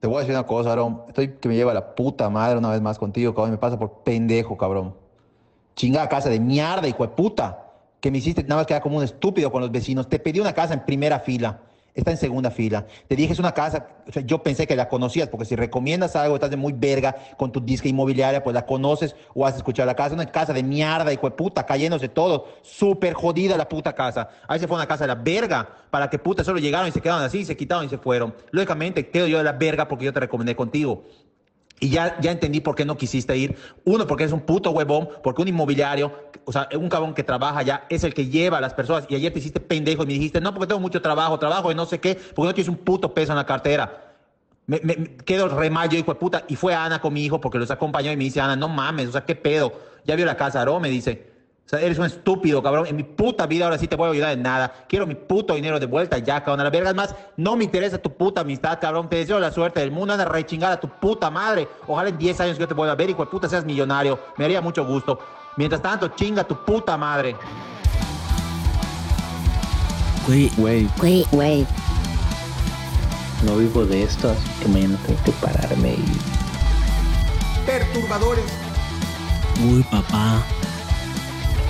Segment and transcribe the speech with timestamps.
[0.00, 1.02] Te voy a decir una cosa, cabrón.
[1.08, 3.52] Estoy que me lleva la puta madre una vez más contigo, cabrón.
[3.52, 4.94] Me pasa por pendejo, cabrón.
[5.74, 7.62] Chingada casa de mierda, hijo de puta.
[8.00, 10.08] Que me hiciste nada más quedar como un estúpido con los vecinos.
[10.08, 11.60] Te pedí una casa en primera fila
[11.96, 12.86] está en segunda fila.
[13.08, 13.88] Te dije, es una casa,
[14.24, 17.60] yo pensé que la conocías, porque si recomiendas algo, estás de muy verga con tu
[17.60, 20.14] disca inmobiliaria, pues la conoces o has escuchado la casa.
[20.14, 22.48] Una casa de mierda, hijo de puta, cayéndose todo.
[22.62, 24.28] Súper jodida la puta casa.
[24.46, 27.00] Ahí se fue una casa de la verga, para que puta solo llegaron y se
[27.00, 28.34] quedaron así, se quitaron y se fueron.
[28.50, 31.04] Lógicamente, quedo yo de la verga porque yo te recomendé contigo.
[31.78, 33.56] Y ya, ya entendí por qué no quisiste ir.
[33.84, 36.12] Uno, porque es un puto huevón, porque un inmobiliario,
[36.44, 39.04] o sea, un cabrón que trabaja ya, es el que lleva a las personas.
[39.08, 41.74] Y ayer te hiciste pendejo y me dijiste, no, porque tengo mucho trabajo, trabajo y
[41.74, 44.14] no sé qué, porque no tienes un puto peso en la cartera.
[44.66, 46.44] Me, me, quedo remayo, hijo de puta.
[46.48, 49.08] Y fue Ana con mi hijo porque los acompañó y me dice, Ana, no mames,
[49.08, 49.72] o sea, qué pedo.
[50.06, 50.80] Ya vio la casa, ¿no?
[50.80, 51.35] Me dice.
[51.66, 52.86] O sea, eres un estúpido, cabrón.
[52.86, 54.72] En mi puta vida ahora sí te voy a ayudar en nada.
[54.88, 56.60] Quiero mi puto dinero de vuelta ya, cabrón.
[56.60, 59.08] A la verga, más, no me interesa tu puta amistad, cabrón.
[59.08, 60.12] Te deseo la suerte del mundo.
[60.12, 61.66] Anda rechingada a tu puta madre.
[61.88, 64.16] Ojalá en 10 años que yo te vuelva a ver y cual puta seas millonario.
[64.36, 65.18] Me haría mucho gusto.
[65.56, 67.34] Mientras tanto, chinga tu puta madre.
[70.28, 70.88] Güey, güey.
[70.98, 71.66] Güey, güey.
[73.44, 77.66] No vivo de esto, así que mañana tengo que pararme y.
[77.66, 78.44] Perturbadores.
[79.68, 80.44] Uy, papá.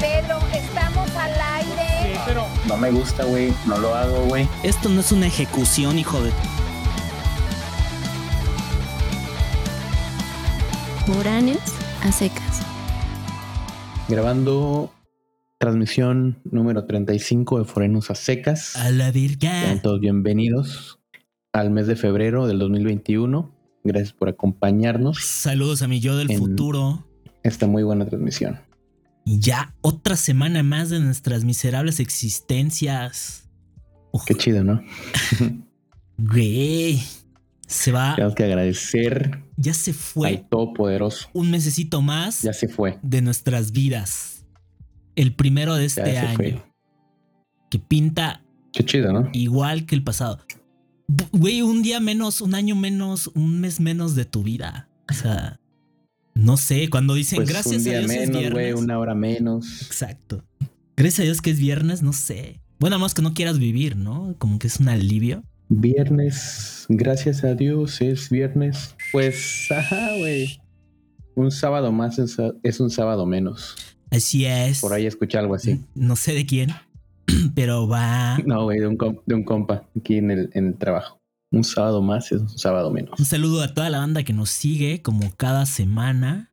[0.00, 2.18] Pedro, estamos al aire.
[2.68, 3.52] No me gusta, güey.
[3.66, 4.48] No lo hago, güey.
[4.62, 6.30] Esto no es una ejecución, hijo de.
[11.08, 11.58] Moranes
[12.02, 12.62] a secas.
[14.08, 14.92] Grabando
[15.58, 18.76] transmisión número 35 de Forenos a secas.
[18.76, 19.82] A la Sean virga.
[19.82, 20.98] todos bienvenidos
[21.52, 23.52] al mes de febrero del 2021.
[23.84, 27.06] Gracias por acompañarnos Saludos a mi yo del En- futuro.
[27.44, 28.58] esta muy buena transmisión.
[29.28, 33.48] Y ya otra semana más de nuestras miserables existencias.
[34.12, 34.80] Uf, Qué chido, ¿no?
[36.18, 37.02] Güey.
[37.66, 38.14] Se va.
[38.14, 41.28] Tenemos que agradecer Ya se fue al Todopoderoso.
[41.32, 42.98] un mesecito más Ya se fue.
[43.02, 44.44] de nuestras vidas.
[45.16, 46.36] El primero de Ya este se año.
[46.36, 46.62] fue.
[47.68, 49.28] Que pinta Qué chido, ¿no?
[49.32, 50.38] igual que el pasado.
[51.32, 54.88] Güey, un día menos, un año menos, un mes menos de tu vida.
[55.10, 55.58] O sea,
[56.36, 58.84] no sé, cuando dicen Pues gracias un día a Dios es menos, güey, viernes.
[58.84, 59.82] una hora menos.
[59.82, 60.44] Exacto.
[60.94, 62.60] Gracias a Dios que es viernes, no sé.
[62.78, 64.34] Bueno, más que no quieras vivir, ¿no?
[64.38, 65.42] Como que es un alivio.
[65.68, 68.94] Viernes, gracias a Dios, es viernes.
[69.12, 70.60] Pues, ajá, güey.
[71.34, 73.74] Un sábado más es, es un sábado menos.
[74.10, 74.80] Así es.
[74.80, 75.80] Por ahí escuché algo así.
[75.94, 76.70] No sé de quién,
[77.54, 78.38] pero va.
[78.44, 78.96] No, güey, de
[79.26, 81.15] de un compa aquí en el, en el trabajo.
[81.52, 83.18] Un sábado más es un sábado menos.
[83.18, 86.52] Un saludo a toda la banda que nos sigue como cada semana.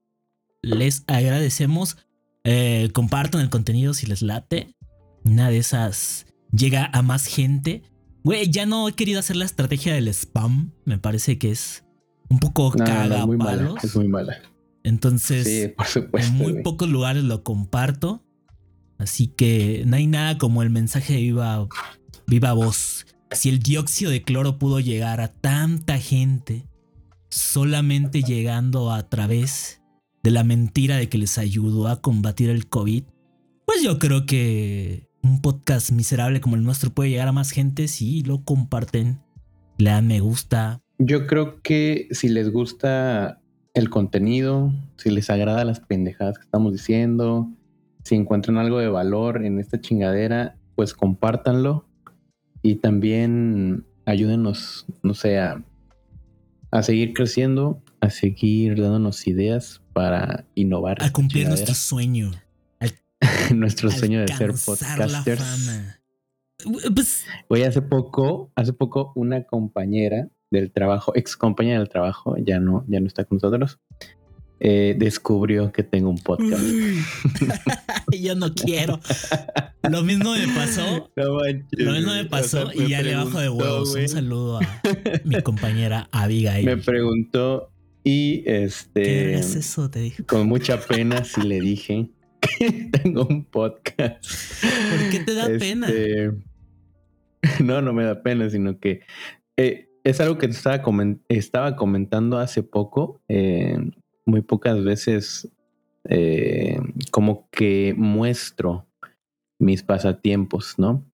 [0.61, 1.97] Les agradecemos.
[2.45, 4.75] Eh, compartan el contenido si les late.
[5.23, 7.83] Una de esas llega a más gente.
[8.23, 10.71] Güey, ya no he querido hacer la estrategia del spam.
[10.85, 11.83] Me parece que es
[12.29, 13.75] un poco No, muy mala.
[13.81, 14.37] Es muy mala.
[14.83, 16.29] Entonces, Sí, por supuesto.
[16.31, 16.63] en muy güey.
[16.63, 18.23] pocos lugares lo comparto.
[18.97, 21.67] Así que no hay nada como el mensaje de viva,
[22.27, 23.05] viva voz.
[23.33, 26.67] Si el dióxido de cloro pudo llegar a tanta gente
[27.29, 29.81] solamente llegando a través
[30.21, 33.03] de la mentira de que les ayudó a combatir el COVID,
[33.66, 37.88] pues yo creo que un podcast miserable como el nuestro puede llegar a más gente
[37.88, 39.19] si lo comparten,
[39.77, 40.81] le dan me gusta.
[40.99, 43.41] Yo creo que si les gusta
[43.73, 47.49] el contenido, si les agrada las pendejadas que estamos diciendo,
[48.03, 51.88] si encuentran algo de valor en esta chingadera, pues compártanlo
[52.63, 55.63] y también ayúdenos, no sé, a,
[56.72, 61.03] a seguir creciendo, a seguir dándonos ideas para innovar.
[61.03, 62.31] A cumplir nuestro sueño.
[63.56, 65.41] nuestro sueño de ser la podcasters.
[65.41, 66.00] fama.
[67.47, 72.85] Pues hace poco, hace poco una compañera del trabajo, ex compañera del trabajo, ya no,
[72.88, 73.79] ya no está con nosotros,
[74.66, 76.63] eh, descubrió que tengo un podcast.
[78.22, 79.00] yo no quiero.
[79.90, 81.12] Lo mismo me pasó.
[81.18, 83.94] No manches, Lo mismo me pasó O sea, y ya le bajo de huevos.
[83.94, 84.81] Un saludo a
[85.25, 86.66] mi compañera Abigail.
[86.66, 87.70] Me preguntó
[88.05, 89.90] y ¿Qué este es eso?
[89.90, 90.23] Te dije.
[90.23, 92.09] con mucha pena sí le dije
[92.59, 94.23] que tengo un podcast.
[94.61, 95.87] ¿Por qué te da pena?
[95.90, 96.32] Este,
[97.64, 99.02] No, no me da pena, sino que
[99.58, 103.22] eh, es algo que estaba, comen- estaba comentando hace poco.
[103.28, 103.78] eh,
[104.25, 105.49] muy pocas veces
[106.09, 106.79] eh,
[107.11, 108.87] como que muestro
[109.59, 111.05] mis pasatiempos, ¿no?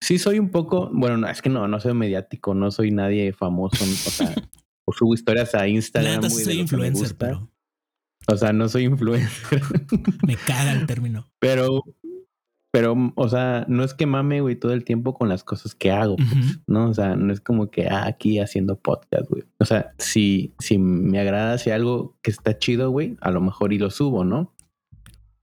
[0.00, 3.32] Sí soy un poco, bueno, no, es que no, no soy mediático, no soy nadie
[3.32, 4.34] famoso, o sea,
[4.96, 6.22] subo historias a La Instagram.
[6.22, 7.50] sí muy soy influencer, pero
[8.28, 9.62] O sea, no soy influencer,
[10.26, 11.26] me caga el término.
[11.40, 11.82] pero
[12.70, 15.90] pero, o sea, no es que mame, güey, todo el tiempo con las cosas que
[15.90, 16.60] hago, pues.
[16.66, 16.90] ¿no?
[16.90, 19.44] O sea, no es como que ah, aquí haciendo podcast, güey.
[19.58, 23.72] O sea, si, si me agrada, si algo que está chido, güey, a lo mejor
[23.72, 24.54] y lo subo, ¿no?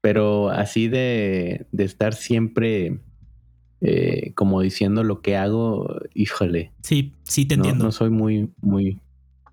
[0.02, 3.00] Pero así de, de estar siempre
[3.82, 7.86] eh, como diciendo lo que hago, híjole, Sí, sí te entiendo.
[7.86, 9.00] no soy muy, muy,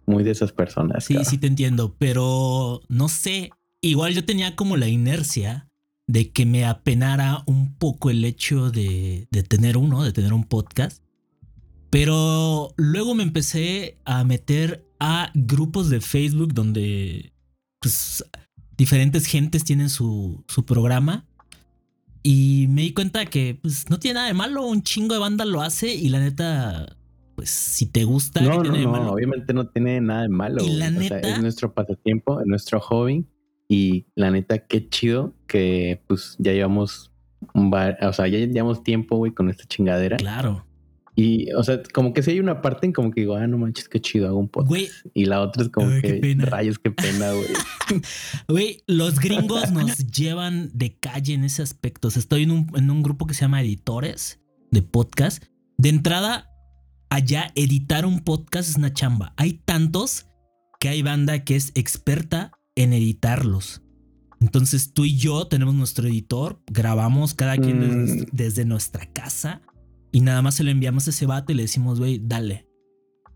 [0.06, 1.04] muy de esas personas.
[1.04, 5.68] Sí, sí te entiendo, pero no sé, igual yo tenía como la inercia
[6.06, 10.44] de que me apenara un poco el hecho de, de tener uno, de tener un
[10.44, 11.02] podcast,
[11.90, 17.32] pero luego me empecé a meter a grupos de Facebook donde
[17.80, 18.24] pues
[18.76, 21.26] diferentes gentes tienen su, su programa
[22.22, 25.44] y me di cuenta que pues no tiene nada de malo, un chingo de banda
[25.44, 26.96] lo hace y la neta,
[27.34, 29.12] pues si te gusta, ¿qué No, no, tiene de no, malo?
[29.12, 30.64] obviamente no tiene nada de malo.
[30.64, 33.26] Y la sea, neta- es nuestro pasatiempo, es nuestro hobby.
[33.72, 37.10] Y la neta, qué chido que pues ya llevamos
[37.54, 40.18] un bar, o sea, ya llevamos tiempo, güey, con esta chingadera.
[40.18, 40.66] Claro.
[41.16, 43.56] Y, o sea, como que si hay una parte en como que digo, ah, no
[43.56, 44.68] manches, qué chido, hago un podcast.
[44.68, 44.88] Güey.
[45.14, 47.46] Y la otra es como que, rayos, qué pena, güey.
[48.48, 52.08] Güey, los gringos nos llevan de calle en ese aspecto.
[52.08, 55.44] O sea, estoy en un, en un grupo que se llama Editores de podcast.
[55.78, 56.50] De entrada,
[57.08, 59.32] allá editar un podcast es una chamba.
[59.38, 60.26] Hay tantos
[60.78, 63.82] que hay banda que es experta en editarlos.
[64.40, 68.06] Entonces tú y yo tenemos nuestro editor, grabamos cada quien Mm.
[68.06, 69.62] desde, desde nuestra casa
[70.10, 72.66] y nada más se lo enviamos a ese vato y le decimos, güey, dale.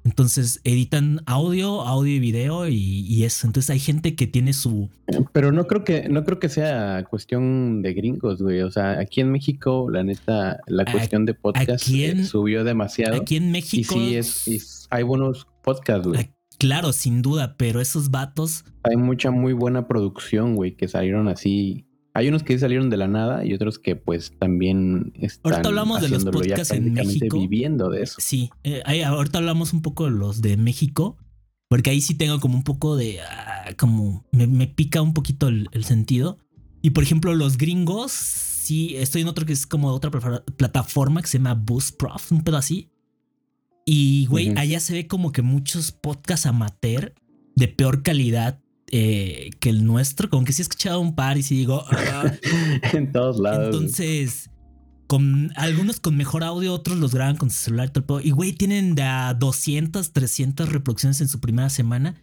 [0.04, 3.46] Entonces editan audio, audio y video y, y eso.
[3.48, 4.88] Entonces hay gente que tiene su...
[5.32, 8.60] Pero no creo que, no creo que sea cuestión de gringos, güey.
[8.62, 12.62] O sea, aquí en México, la neta, la ¿A- cuestión de podcast en- eh, subió
[12.62, 13.16] demasiado.
[13.16, 13.94] Aquí en Y México...
[13.94, 14.60] sí, es, y
[14.90, 16.30] hay buenos podcasts, güey.
[16.58, 18.64] Claro, sin duda, pero esos vatos...
[18.82, 21.86] Hay mucha muy buena producción, güey, que salieron así.
[22.14, 26.00] Hay unos que salieron de la nada y otros que pues también están Ahorita hablamos
[26.00, 27.38] de los podcasts en México.
[27.38, 28.16] viviendo de eso.
[28.18, 31.18] Sí, eh, ahí ahorita hablamos un poco de los de México,
[31.68, 33.20] porque ahí sí tengo como un poco de...
[33.20, 36.38] ah, como me, me pica un poquito el, el sentido.
[36.80, 41.20] Y por ejemplo, los gringos, sí, estoy en otro que es como otra plata- plataforma
[41.20, 42.92] que se llama Buzzsprout, un pedo así.
[43.88, 44.58] Y, güey, Ujú.
[44.58, 47.14] allá se ve como que muchos podcasts amateur
[47.54, 48.60] de peor calidad
[48.90, 50.28] eh, que el nuestro.
[50.28, 51.84] Como que sí he escuchado un par y sí digo...
[51.90, 52.32] ah,
[52.92, 53.66] en todos lados.
[53.74, 54.50] entonces,
[55.06, 57.88] con algunos con mejor audio, otros los graban con su celular.
[57.88, 58.20] y todo el pedo.
[58.28, 62.20] Y güey, tienen de a 200, 300 reproducciones en su primera semana.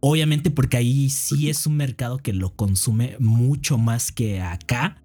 [0.00, 5.00] Obviamente, porque ahí sí es un mercado que lo consume mucho más que acá,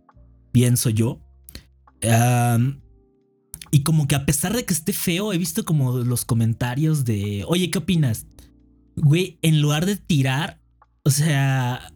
[0.51, 1.21] pienso yo.
[3.71, 7.43] Y como que a pesar de que esté feo, he visto como los comentarios de,
[7.47, 8.25] oye, ¿qué opinas?
[8.95, 10.61] Güey, en lugar de tirar,
[11.03, 11.93] o sea,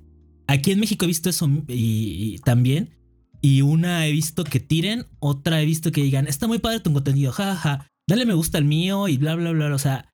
[0.47, 2.97] aquí en México he visto eso y, y también.
[3.41, 6.93] Y una he visto que tiren, otra he visto que digan, está muy padre tu
[6.93, 9.73] contenido, jajaja, dale me gusta al mío y bla, bla, bla.
[9.73, 10.13] O sea,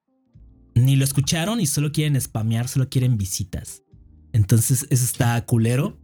[0.76, 3.84] ni lo escucharon y solo quieren spamear, solo quieren visitas.
[4.34, 6.00] Entonces, eso está culero.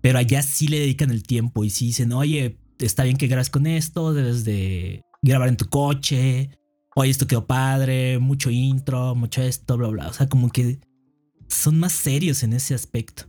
[0.00, 3.50] Pero allá sí le dedican el tiempo y sí dicen, oye, está bien que grabes
[3.50, 6.50] con esto, debes de grabar en tu coche.
[6.94, 10.08] Oye, esto quedó padre, mucho intro, mucho esto, bla, bla.
[10.08, 10.78] O sea, como que
[11.48, 13.24] son más serios en ese aspecto.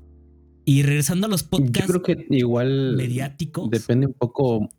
[0.66, 3.70] Y regresando a los Yo podcasts creo que igual mediáticos.
[3.70, 4.70] depende un poco.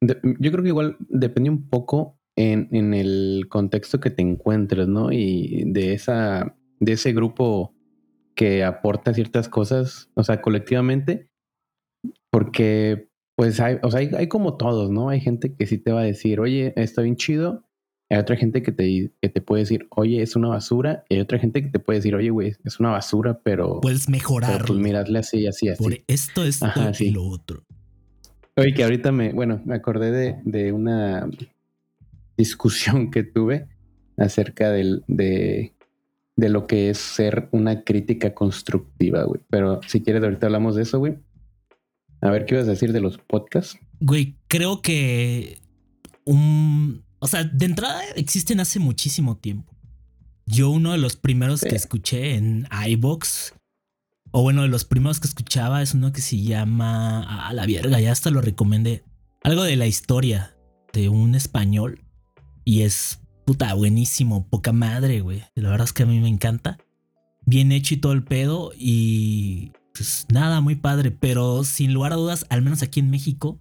[0.00, 4.86] de- yo creo que igual depende un poco en, en el contexto que te encuentres,
[4.88, 5.10] ¿no?
[5.12, 7.74] Y de esa, de ese grupo
[8.34, 11.30] que aporta ciertas cosas, o sea, colectivamente,
[12.30, 15.10] porque pues hay, o sea, hay, hay como todos, ¿no?
[15.10, 17.64] Hay gente que sí te va a decir, oye, está bien chido.
[18.08, 21.04] Hay otra gente que te, que te puede decir, oye, es una basura.
[21.08, 24.08] Y hay otra gente que te puede decir, oye, güey, es una basura, pero, puedes
[24.08, 25.82] mejorar pues mira, hazle así, así, así.
[25.82, 26.52] por esto, y
[26.94, 27.10] sí.
[27.10, 27.62] lo otro.
[28.56, 31.28] Oye, que ahorita me, bueno, me acordé de, de una
[32.38, 33.68] discusión que tuve
[34.16, 35.74] acerca del, de,
[36.36, 39.42] de lo que es ser una crítica constructiva, güey.
[39.50, 41.18] Pero si quieres, ahorita hablamos de eso, güey.
[42.20, 43.78] A ver, ¿qué ibas a decir de los podcasts?
[44.00, 45.58] Güey, creo que
[46.24, 47.04] un...
[47.18, 49.74] O sea, de entrada existen hace muchísimo tiempo.
[50.46, 51.68] Yo uno de los primeros Sí.
[51.68, 53.54] que escuché en iBox,
[54.30, 57.48] o bueno, de los primeros que escuchaba es uno que se llama...
[57.48, 59.02] A la verga, ya hasta lo recomendé.
[59.42, 60.56] Algo de la historia
[60.92, 62.02] de un español.
[62.64, 65.42] Y es puta buenísimo, poca madre, güey.
[65.54, 66.78] La verdad es que a mí me encanta.
[67.44, 68.72] Bien hecho y todo el pedo.
[68.76, 71.10] Y pues nada, muy padre.
[71.10, 73.58] Pero sin lugar a dudas, al menos aquí en México,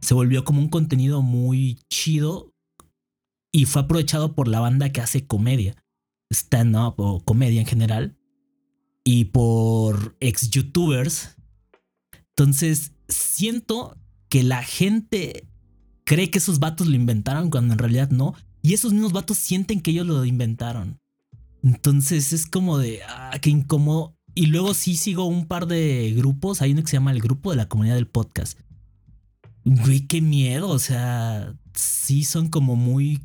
[0.00, 2.52] se volvió como un contenido muy chido.
[3.52, 5.76] Y fue aprovechado por la banda que hace comedia.
[6.30, 8.16] Stand-up o comedia en general.
[9.04, 11.36] Y por ex youtubers.
[12.30, 13.96] Entonces, siento
[14.28, 15.48] que la gente
[16.04, 18.34] cree que esos vatos lo inventaron cuando en realidad no.
[18.62, 21.00] Y esos mismos vatos sienten que ellos lo inventaron.
[21.62, 24.16] Entonces es como de, ah, qué incómodo.
[24.34, 26.62] Y luego sí sigo un par de grupos.
[26.62, 28.58] Hay uno que se llama el grupo de la comunidad del podcast.
[29.64, 30.68] Güey, qué miedo.
[30.68, 33.20] O sea, sí son como muy...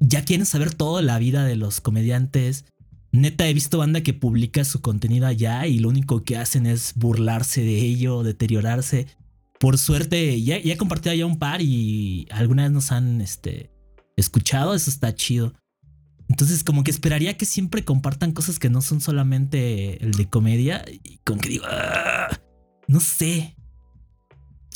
[0.00, 2.64] Ya quieren saber todo de la vida de los comediantes.
[3.10, 6.92] Neta, he visto banda que publica su contenido allá y lo único que hacen es
[6.94, 9.06] burlarse de ello, deteriorarse.
[9.58, 13.70] Por suerte, ya, ya he compartido allá un par y alguna vez nos han este,
[14.16, 14.74] escuchado.
[14.74, 15.52] Eso está chido.
[16.28, 20.84] Entonces, como que esperaría que siempre compartan cosas que no son solamente el de comedia.
[21.02, 22.28] Y como que digo, "Ah",
[22.86, 23.54] no sé.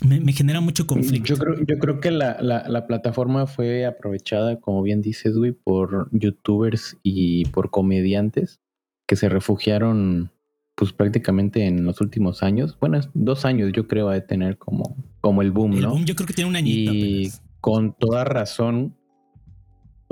[0.04, 1.26] Me, me genera mucho conflicto.
[1.34, 5.52] Yo creo, yo creo que la, la- la plataforma fue aprovechada, como bien dices, güey,
[5.52, 8.60] por youtubers y por comediantes
[9.06, 10.32] que se refugiaron,
[10.74, 12.76] pues prácticamente en los últimos años.
[12.80, 15.90] Bueno, dos años, yo creo, ha de tener como, como el boom, El ¿no?
[15.90, 17.42] boom yo creo que tiene un añito Y apenas.
[17.60, 18.96] con toda razón,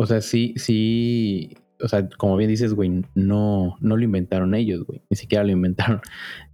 [0.00, 4.86] o sea, sí, sí, o sea, como bien dices, güey, no, no lo inventaron ellos,
[4.86, 6.00] güey, ni siquiera lo inventaron.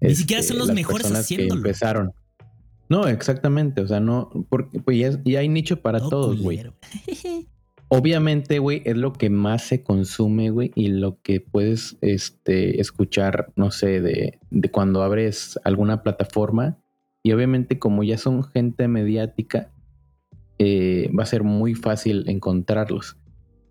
[0.01, 1.61] Ni este, siquiera son los las mejores personas que haciéndolo.
[1.61, 2.13] empezaron.
[2.89, 6.65] No, exactamente, o sea, no, porque pues ya, ya hay nicho para Todo todos, güey.
[7.89, 13.53] Obviamente, güey, es lo que más se consume, güey, y lo que puedes este, escuchar,
[13.55, 16.79] no sé, de, de cuando abres alguna plataforma.
[17.23, 19.71] Y obviamente, como ya son gente mediática,
[20.59, 23.17] eh, va a ser muy fácil encontrarlos.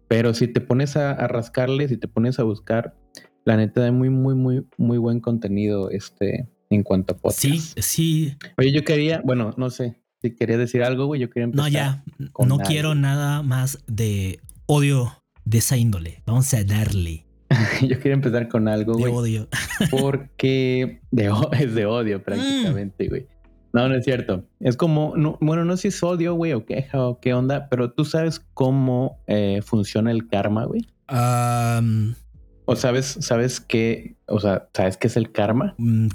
[0.07, 2.95] Pero si te pones a, a rascarle, si te pones a buscar,
[3.43, 7.39] la neta hay muy, muy, muy, muy buen contenido este, en cuanto a podcast.
[7.41, 8.37] Sí, sí.
[8.57, 11.63] Oye, yo quería, bueno, no sé, si quería decir algo, güey, yo quería empezar.
[11.63, 12.03] No, ya.
[12.17, 12.59] No algo.
[12.59, 16.23] quiero nada más de odio de esa índole.
[16.25, 17.25] Vamos a darle
[17.81, 19.13] yo quería empezar con algo, de güey.
[19.13, 19.47] odio.
[19.91, 23.27] Porque de, es de odio prácticamente, güey.
[23.75, 24.45] No, no es cierto.
[24.61, 27.67] Es como, no, bueno, no sé si es odio, güey, o queja o qué onda,
[27.67, 30.87] pero tú sabes cómo eh, funciona el karma, güey.
[31.07, 32.15] Am,
[32.63, 35.75] O sabes, sabes qué, o sea, sabes qué es el karma.
[35.77, 36.07] mm,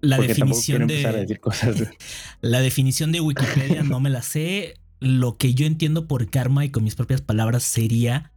[0.00, 1.88] la Porque definición a de decir cosas.
[2.40, 4.74] la definición de Wikipedia no me la sé.
[5.00, 8.30] Lo que yo entiendo por karma y con mis propias palabras sería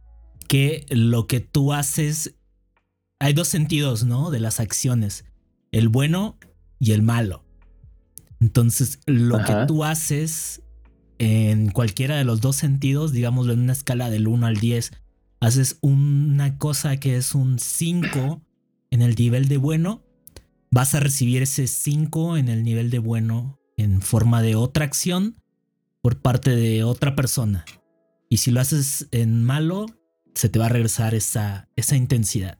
[0.48, 2.34] que lo que tú haces
[3.20, 4.32] hay dos sentidos, ¿no?
[4.32, 5.24] De las acciones,
[5.70, 6.36] el bueno
[6.80, 7.44] y el malo.
[8.42, 9.60] Entonces, lo Ajá.
[9.60, 10.62] que tú haces
[11.18, 14.90] en cualquiera de los dos sentidos, digámoslo en una escala del 1 al 10,
[15.38, 18.42] haces una cosa que es un 5
[18.90, 20.02] en el nivel de bueno,
[20.72, 25.36] vas a recibir ese 5 en el nivel de bueno en forma de otra acción
[26.00, 27.64] por parte de otra persona.
[28.28, 29.86] Y si lo haces en malo,
[30.34, 32.58] se te va a regresar esa, esa intensidad.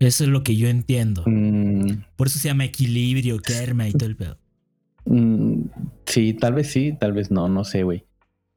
[0.00, 1.22] Eso es lo que yo entiendo.
[1.26, 4.38] Mm, Por eso se llama equilibrio, karma y todo el pedo.
[5.06, 5.62] Mm,
[6.06, 8.06] sí, tal vez sí, tal vez no, no sé, güey.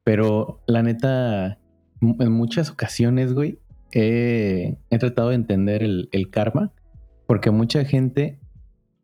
[0.04, 1.58] Pero la neta,
[2.00, 3.58] en muchas ocasiones, güey,
[3.92, 6.72] he, he tratado de entender el, el karma,
[7.26, 8.38] porque mucha gente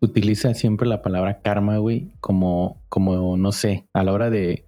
[0.01, 4.67] utiliza siempre la palabra karma, güey, como, como, no sé, a la hora de,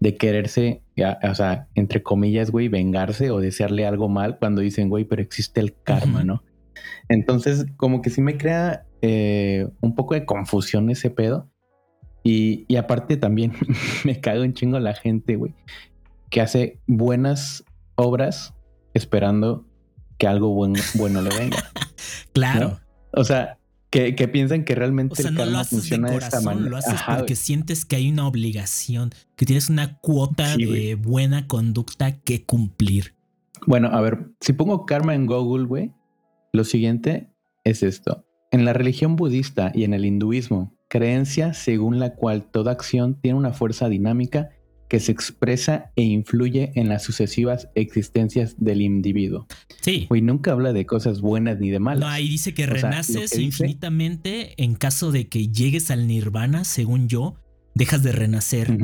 [0.00, 4.88] de quererse, ya, o sea, entre comillas, güey, vengarse o desearle algo mal cuando dicen,
[4.88, 6.24] güey, pero existe el karma.
[6.24, 6.42] ¿no?
[7.08, 11.50] Entonces, como que sí me crea eh, un poco de confusión ese pedo.
[12.28, 13.52] Y, y aparte también
[14.04, 15.54] me cago un chingo la gente, güey,
[16.30, 18.54] que hace buenas obras
[18.92, 19.64] esperando
[20.18, 21.56] que algo buen- bueno le venga.
[22.32, 22.78] Claro.
[23.12, 23.58] O sea,
[23.90, 26.30] que, que piensan que realmente O sea, el no lo haces de funciona de, esta
[26.30, 26.70] corazón, manera.
[26.70, 27.36] lo haces Ajá, porque güey.
[27.44, 30.94] sientes que hay una obligación, que tienes una cuota Sí, de güey.
[30.94, 33.14] buena conducta que cumplir.
[33.66, 35.92] Bueno, a ver, si pongo karma en Google, güey,
[36.52, 37.30] lo siguiente
[37.64, 38.24] es esto.
[38.52, 43.38] En la religión budista y en el hinduismo, creencia según la cual toda acción tiene
[43.38, 44.50] una fuerza dinámica
[44.88, 49.46] que se expresa e influye en las sucesivas existencias del individuo.
[49.82, 50.06] Sí.
[50.08, 52.00] Güey, nunca habla de cosas buenas ni de malas.
[52.00, 55.90] No, ahí dice que O sea, lo renaces dice- infinitamente en caso de que llegues
[55.90, 57.36] al nirvana, según yo,
[57.74, 58.76] dejas de renacer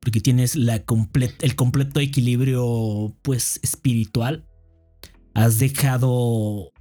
[0.00, 4.46] porque tienes la comple- el completo equilibrio pues espiritual.
[5.34, 6.72] Has dejado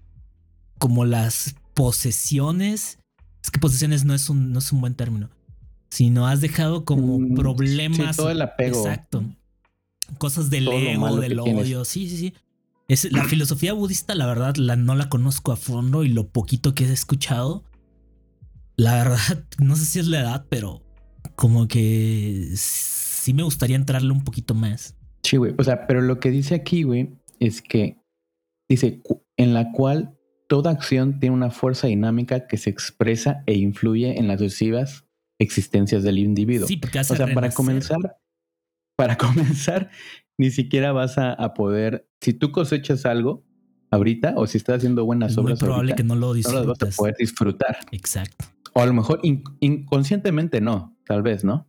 [0.79, 2.97] como las posesiones.
[3.45, 5.29] Es que posesiones no es un, no es un buen término.
[5.91, 8.15] Sino has dejado como Mm, problemas.
[8.15, 8.79] sí, todo el apego.
[8.79, 9.23] Exacto.
[10.17, 11.63] Cosas del Todo ego, del tienes.
[11.63, 11.85] odio.
[11.85, 12.33] Sí, sí, sí.
[12.87, 16.73] Es, la filosofía budista, la verdad, la, no la conozco a fondo y lo poquito
[16.73, 17.63] que he escuchado,
[18.77, 20.81] la verdad, no sé si es la edad, pero
[21.35, 24.95] como que sí me gustaría entrarle un poquito más.
[25.21, 25.53] Sí, güey.
[25.59, 27.09] O sea, pero lo que dice aquí, güey,
[27.39, 27.97] es que
[28.67, 29.01] dice
[29.37, 30.15] en la cual
[30.47, 35.05] toda acción tiene una fuerza dinámica que se expresa e influye en las sucesivas
[35.39, 36.67] existencias del individuo.
[36.67, 37.97] Sí, porque hace o sea, para comenzar,
[38.95, 39.89] para comenzar,
[40.37, 43.43] ni siquiera vas a, a poder, si tú cosechas algo
[43.91, 46.33] ahorita o si estás haciendo buenas es muy obras probable ahorita, que no lo no
[46.33, 46.95] las vas a disfrutes.
[46.97, 47.77] poder disfrutar.
[47.91, 48.45] Exacto.
[48.73, 51.65] O a lo mejor in- inconscientemente no, tal vez, ¿no?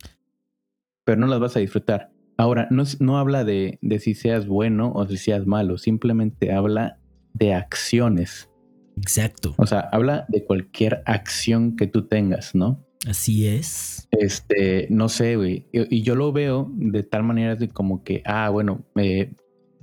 [1.05, 2.11] Pero no las vas a disfrutar.
[2.37, 6.51] Ahora, no, es- no habla de, de si seas bueno o si seas malo, simplemente
[6.53, 6.99] habla
[7.33, 8.49] de acciones.
[8.97, 9.53] Exacto.
[9.57, 12.85] O sea, habla de cualquier acción que tú tengas, ¿no?
[13.07, 14.07] Así es.
[14.11, 15.67] Este, no sé, güey.
[15.71, 19.35] Y, y yo lo veo de tal manera de como que, ah, bueno, me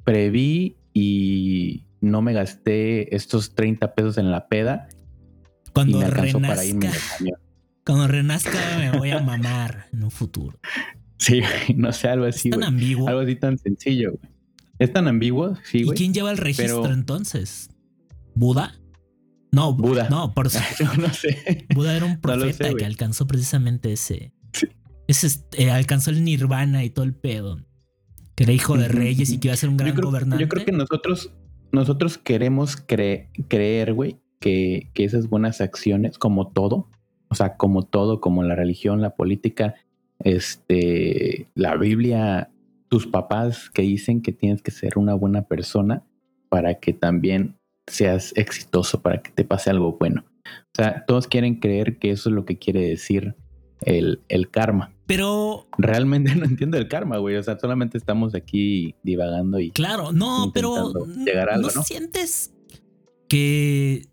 [0.05, 4.89] preví y no me gasté estos 30 pesos en la peda
[5.67, 6.91] y Cuando me alcanzó renazca, para irme
[7.87, 10.59] cuando renazca me voy a mamar en un futuro.
[11.19, 12.69] Sí, güey, no sé, algo Es así, tan güey.
[12.69, 13.09] ambiguo.
[13.09, 14.33] Algo así tan sencillo, güey.
[14.79, 15.97] Es tan ambiguo, sí, ¿Y güey.
[15.97, 17.71] quién lleva el registro Pero- entonces?
[18.35, 18.75] ¿Buda?
[19.55, 20.09] No, Buda.
[20.11, 21.67] No, por Yo no sé.
[21.75, 24.33] Buda era un No sé, profeta que alcanzó precisamente ese.
[24.53, 24.69] Sí.
[25.07, 27.61] Ese eh, alcanzó el nirvana y todo el pedo.
[28.35, 30.43] Que era hijo de reyes y que iba a ser un gran Yo creo, gobernante.
[30.43, 31.33] yo creo que nosotros,
[31.73, 36.89] nosotros queremos cre- creer, güey, que, que esas buenas acciones, como todo,
[37.29, 39.75] o sea, como todo, como la religión, la política,
[40.49, 42.51] este, la Biblia,
[42.89, 46.03] tus papás que dicen que tienes que ser una buena persona
[46.49, 50.25] para que también seas exitoso, para que te pase algo bueno.
[50.47, 53.35] O sea, todos quieren creer que eso es lo que quiere decir
[53.83, 54.93] el, el karma.
[55.07, 57.37] Pero Realmente no entiendo el karma, güey.
[57.37, 61.83] O sea, solamente estamos aquí divagando y claro, no, pero Intentando llegar a algo, ¿no?
[61.83, 62.53] sientes
[63.29, 64.09] que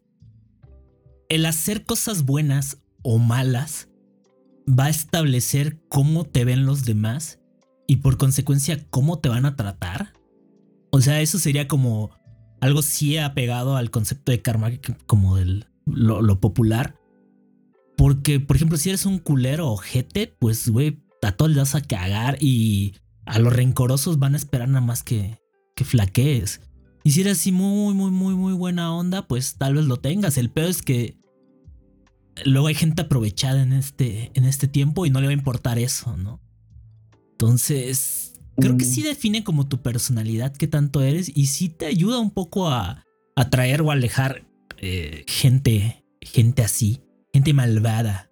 [1.29, 3.89] el hacer cosas buenas o malas
[4.67, 7.39] va a establecer cómo te ven los demás
[7.87, 10.13] y por consecuencia cómo te van a tratar?
[10.91, 12.11] O sea, eso sería como
[12.61, 14.71] algo sí apegado al concepto de karma,
[15.07, 16.95] como del lo, popular.
[17.97, 21.75] Porque, por ejemplo, si eres un culero o ojete, pues, güey, a todos les vas
[21.75, 25.39] a cagar y a los rencorosos van a esperar nada más que,
[25.75, 26.61] que flaquees.
[27.03, 30.37] Y si eres así muy, muy, muy, muy buena onda, pues tal vez lo tengas.
[30.37, 31.17] El peor es que
[32.45, 35.79] luego hay gente aprovechada en este, en este tiempo y no le va a importar
[35.79, 36.39] eso, ¿no?
[37.31, 38.30] Entonces,
[38.61, 38.87] creo que Mm.
[38.87, 43.03] sí define como tu personalidad, qué tanto eres, y sí te ayuda un poco a
[43.35, 44.45] atraer o alejar
[44.77, 47.01] eh, gente, gente así,
[47.33, 48.29] gente malvada.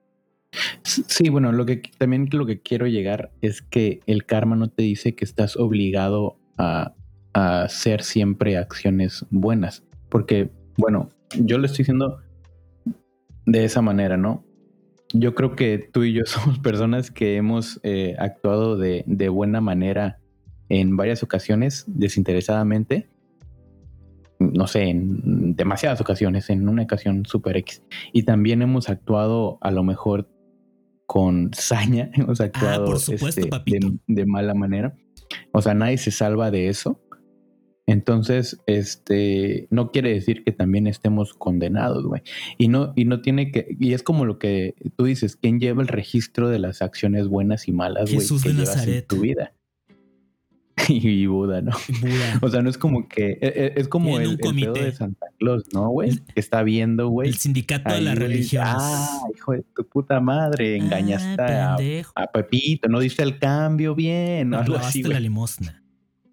[0.84, 4.82] Sí, bueno, lo que también lo que quiero llegar es que el karma no te
[4.84, 6.94] dice que estás obligado a,
[7.34, 9.84] a hacer siempre acciones buenas.
[10.10, 12.20] Porque, bueno, yo lo estoy diciendo
[13.46, 14.44] de esa manera, ¿no?
[15.14, 19.62] Yo creo que tú y yo somos personas que hemos eh, actuado de, de buena
[19.62, 20.19] manera
[20.70, 23.10] en varias ocasiones, desinteresadamente.
[24.40, 27.84] No sé, en demasiadas ocasiones, en una ocasión super X.
[28.14, 30.30] Y también hemos actuado a lo mejor
[31.06, 34.96] con saña, hemos actuado Ah, por supuesto, este, de, de mala manera.
[35.52, 37.02] O sea, nadie se salva de eso.
[37.90, 42.22] Entonces, este, no quiere decir que también estemos condenados, güey.
[42.60, 45.82] Y no, y no tiene que, y es como lo que tú dices, ¿quién lleva
[45.82, 49.22] el registro de las acciones buenas y malas, güey, Jesús que de llevas en tu
[49.22, 49.54] vida?
[50.90, 51.72] Y Buda, ¿no?
[52.02, 52.40] Buda.
[52.42, 54.84] O sea, no es como que, e- e- es como el, un el pedo comité.
[54.86, 56.12] de Santa Claus, ¿no, güey?
[56.34, 57.30] Que está viendo, güey.
[57.30, 58.74] el sindicato de ahí, güey, religiones.
[58.76, 62.12] Ah, hijo de tu puta madre, engañaste Ah, a, pendejo.
[62.16, 65.22] a Pepito, no diste el cambio bien, No algo así, la güey.
[65.24, 65.84] limosna.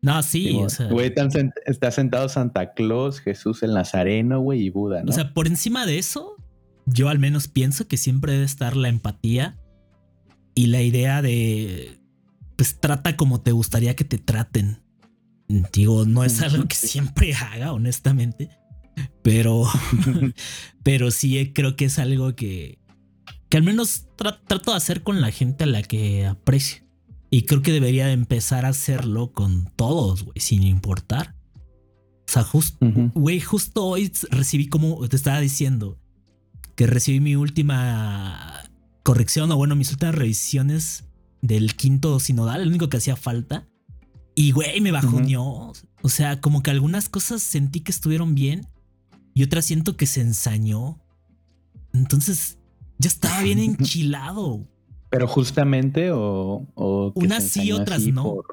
[0.03, 4.71] No, sí, o sea, Güey, sent- está sentado Santa Claus, Jesús el Nazareno, güey, y
[4.71, 5.11] Buda, ¿no?
[5.11, 6.37] o sea, por encima de eso,
[6.85, 9.59] yo al menos pienso que siempre debe estar la empatía
[10.55, 11.99] y la idea de,
[12.57, 14.83] pues trata como te gustaría que te traten.
[15.73, 18.51] Digo, no es algo que siempre haga, honestamente,
[19.23, 19.64] pero,
[20.83, 22.79] pero sí eh, creo que es algo que,
[23.49, 26.85] que al menos tra- trato de hacer con la gente a la que aprecio.
[27.31, 31.35] Y creo que debería de empezar a hacerlo con todos, güey, sin importar.
[32.29, 32.79] O sea, justo,
[33.14, 35.99] güey, justo hoy recibí como te estaba diciendo
[36.75, 38.64] que recibí mi última
[39.03, 41.05] corrección o bueno, mis últimas revisiones
[41.47, 43.67] del quinto sinodal, el único que hacía falta.
[44.35, 45.73] Y güey, me bajoneó.
[46.03, 48.67] O sea, como que algunas cosas sentí que estuvieron bien
[49.35, 50.99] y otras siento que se ensañó.
[51.93, 52.59] Entonces,
[52.99, 54.67] ya estaba bien enchilado.
[55.11, 56.67] Pero justamente o...
[56.75, 58.25] o Unas sí, otras no.
[58.25, 58.47] por-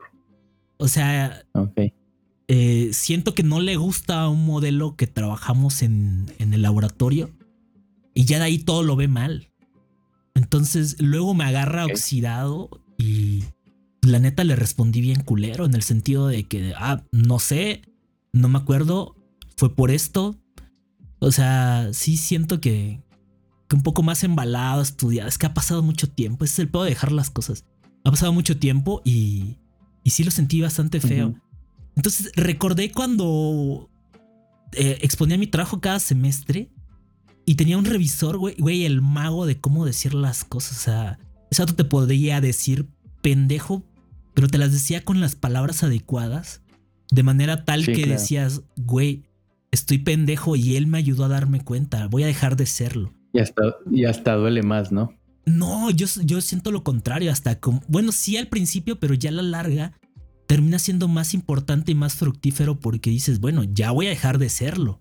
[0.77, 1.79] O sea, Ok.
[2.47, 7.31] eh, siento que no le gusta un modelo que trabajamos en, en el laboratorio
[8.13, 9.49] y ya de ahí todo lo ve mal.
[10.35, 13.43] Entonces luego me agarra oxidado y
[14.01, 17.81] la neta le respondí bien culero en el sentido de que, ah, no sé,
[18.31, 19.15] no me acuerdo,
[19.55, 20.39] fue por esto.
[21.19, 23.01] O sea, sí siento que,
[23.67, 25.29] que un poco más embalado, estudiado.
[25.29, 26.43] Es que ha pasado mucho tiempo.
[26.43, 27.65] Ese es el pedo de dejar las cosas.
[28.03, 29.57] Ha pasado mucho tiempo y,
[30.03, 31.35] y sí lo sentí bastante feo.
[31.95, 33.89] Entonces recordé cuando
[34.73, 36.69] eh, exponía mi trabajo cada semestre
[37.45, 40.77] y tenía un revisor, güey, güey, el mago de cómo decir las cosas.
[40.77, 41.19] O sea,
[41.61, 42.87] vato te podría decir
[43.21, 43.83] pendejo,
[44.33, 46.61] pero te las decía con las palabras adecuadas,
[47.11, 48.11] de manera tal Sí, que claro.
[48.19, 49.23] decías, güey,
[49.71, 53.13] estoy pendejo y él me ayudó a darme cuenta, voy a dejar de serlo.
[53.33, 55.13] Y hasta, y hasta duele más, ¿no?
[55.45, 59.33] No, yo, yo siento lo contrario, hasta como, bueno, sí al principio, pero ya a
[59.33, 59.93] la larga
[60.47, 64.49] termina siendo más importante y más fructífero porque dices, bueno, ya voy a dejar de
[64.49, 64.99] serlo.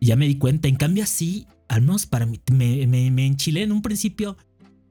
[0.00, 3.26] Y ya me di cuenta, en cambio así, al menos para mí, me, me, me
[3.26, 4.36] enchilé en un principio,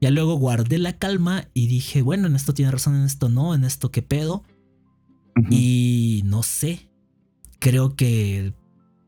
[0.00, 3.54] ya luego guardé la calma y dije, bueno, en esto tiene razón, en esto no,
[3.54, 4.44] en esto qué pedo.
[5.48, 6.90] Y no sé,
[7.60, 8.52] creo que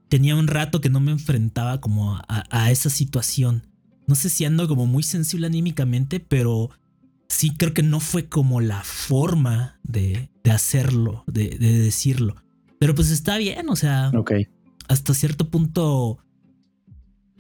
[0.09, 3.67] tenía un rato que no me enfrentaba como a, a esa situación.
[4.07, 6.71] No sé si ando como muy sensible anímicamente, pero
[7.29, 12.37] sí creo que no fue como la forma de, de hacerlo, de, de decirlo.
[12.79, 14.33] Pero pues está bien, o sea, Ok.
[14.89, 16.19] hasta cierto punto,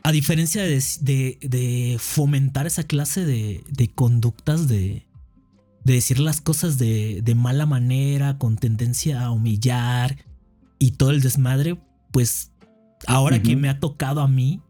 [0.04, 5.06] a diferencia de, de- de fomentar esa clase de, de conductas, de,
[5.84, 10.24] de decir las cosas de, mala manera, con tendencia a humillar
[10.78, 12.50] y todo el desmadre, pues
[13.06, 14.60] ahora que me ha tocado a mí,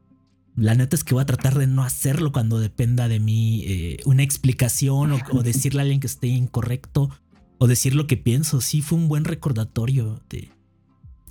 [0.55, 3.97] la neta es que voy a tratar de no hacerlo cuando dependa de mí eh,
[4.05, 7.09] una explicación o, o decirle a alguien que esté incorrecto
[7.59, 8.61] o decir lo que pienso.
[8.61, 10.51] Sí, fue un buen recordatorio de,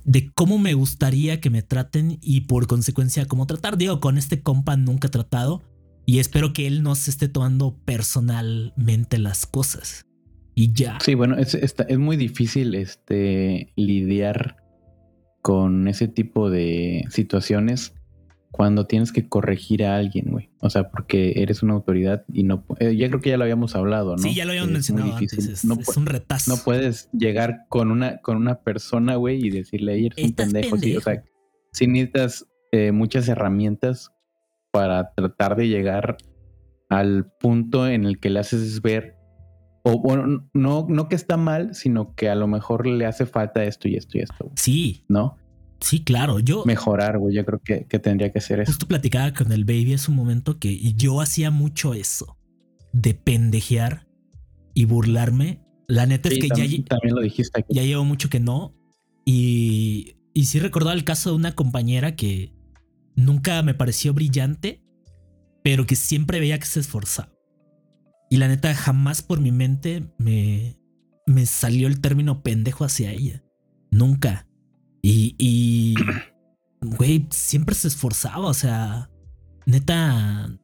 [0.04, 3.76] de cómo me gustaría que me traten y por consecuencia cómo tratar.
[3.78, 5.62] Digo, con este compa nunca he tratado
[6.06, 10.04] y espero que él no se esté tomando personalmente las cosas.
[10.54, 10.98] Y ya.
[11.00, 14.56] Sí, bueno, es, está- es muy difícil este, lidiar
[15.40, 17.94] con ese tipo de situaciones
[18.52, 20.50] cuando tienes que corregir a alguien, güey.
[20.60, 22.64] O sea, porque eres una autoridad y no...
[22.78, 24.22] eh, ya creo que ya lo habíamos hablado, ¿no?
[24.22, 25.32] Sí, ya lo habíamos es mencionado antes.
[25.32, 26.54] Es, no, es un retazo.
[26.54, 30.52] no puedes llegar con una, con una persona, güey, y decirle, "Ey, eres un Estás
[30.52, 30.76] pendejo.
[30.76, 31.34] Sí, o sea, pendejo.
[31.72, 34.10] sí necesitas eh, muchas herramientas
[34.70, 36.18] para tratar de llegar
[36.90, 39.16] al punto en el que le haces ver,
[39.82, 43.64] o bueno, no, no que está mal, sino que a lo mejor le hace falta
[43.64, 45.38] esto y esto y esto, Sí, ¿no?
[45.82, 46.38] Sí, claro.
[46.40, 48.72] Yo Mejorar, güey, yo creo que, que tendría que ser eso.
[48.72, 52.38] justo platicaba con el baby hace un momento que yo hacía mucho eso
[52.92, 54.06] de pendejear
[54.74, 55.62] y burlarme.
[55.88, 57.74] La neta Sí, es que ya, también, también lo dijiste aquí.
[57.74, 58.74] ya llevo mucho que no.
[59.24, 62.54] Y, y sí recordaba el caso de una compañera que
[63.14, 64.82] nunca me pareció brillante,
[65.62, 67.32] pero que siempre veía que se esforzaba.
[68.30, 70.78] Y la neta, jamás por mi mente me,
[71.26, 73.44] me salió el término pendejo hacia ella.
[73.90, 74.46] Nunca.
[75.02, 75.94] Y, y,
[76.80, 78.46] güey, siempre se esforzaba.
[78.46, 79.10] O sea,
[79.66, 80.56] neta,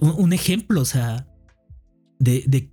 [0.00, 1.26] un, un ejemplo, o sea,
[2.18, 2.70] de, de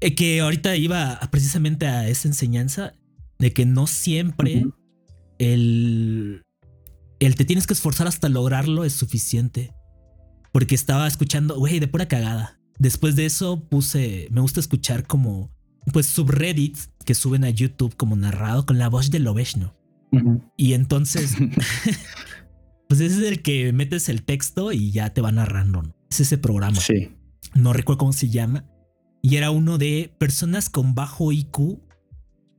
[0.00, 2.92] eh, que ahorita iba a- precisamente a esa enseñanza
[3.38, 4.64] de que no siempre
[5.38, 6.42] el,
[7.18, 9.72] el te tienes que esforzar hasta lograrlo es suficiente.
[10.52, 12.60] Porque estaba escuchando, güey, de pura cagada.
[12.78, 15.50] Después de eso puse, me gusta escuchar como,
[15.94, 19.74] pues, subreddits que suben a YouTube como narrado con la voz de Lobeshno.
[20.56, 21.34] Y entonces,
[22.88, 25.82] pues ese es el que metes el texto y ya te va narrando.
[25.82, 25.94] ¿no?
[26.10, 27.10] Es ese programa Sí.
[27.54, 28.66] no recuerdo cómo se llama,
[29.22, 31.80] y era uno de personas con bajo IQ,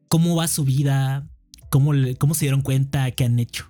[0.08, 1.28] cómo va su vida,
[1.70, 3.70] cómo, le- cómo se dieron cuenta, qué han hecho.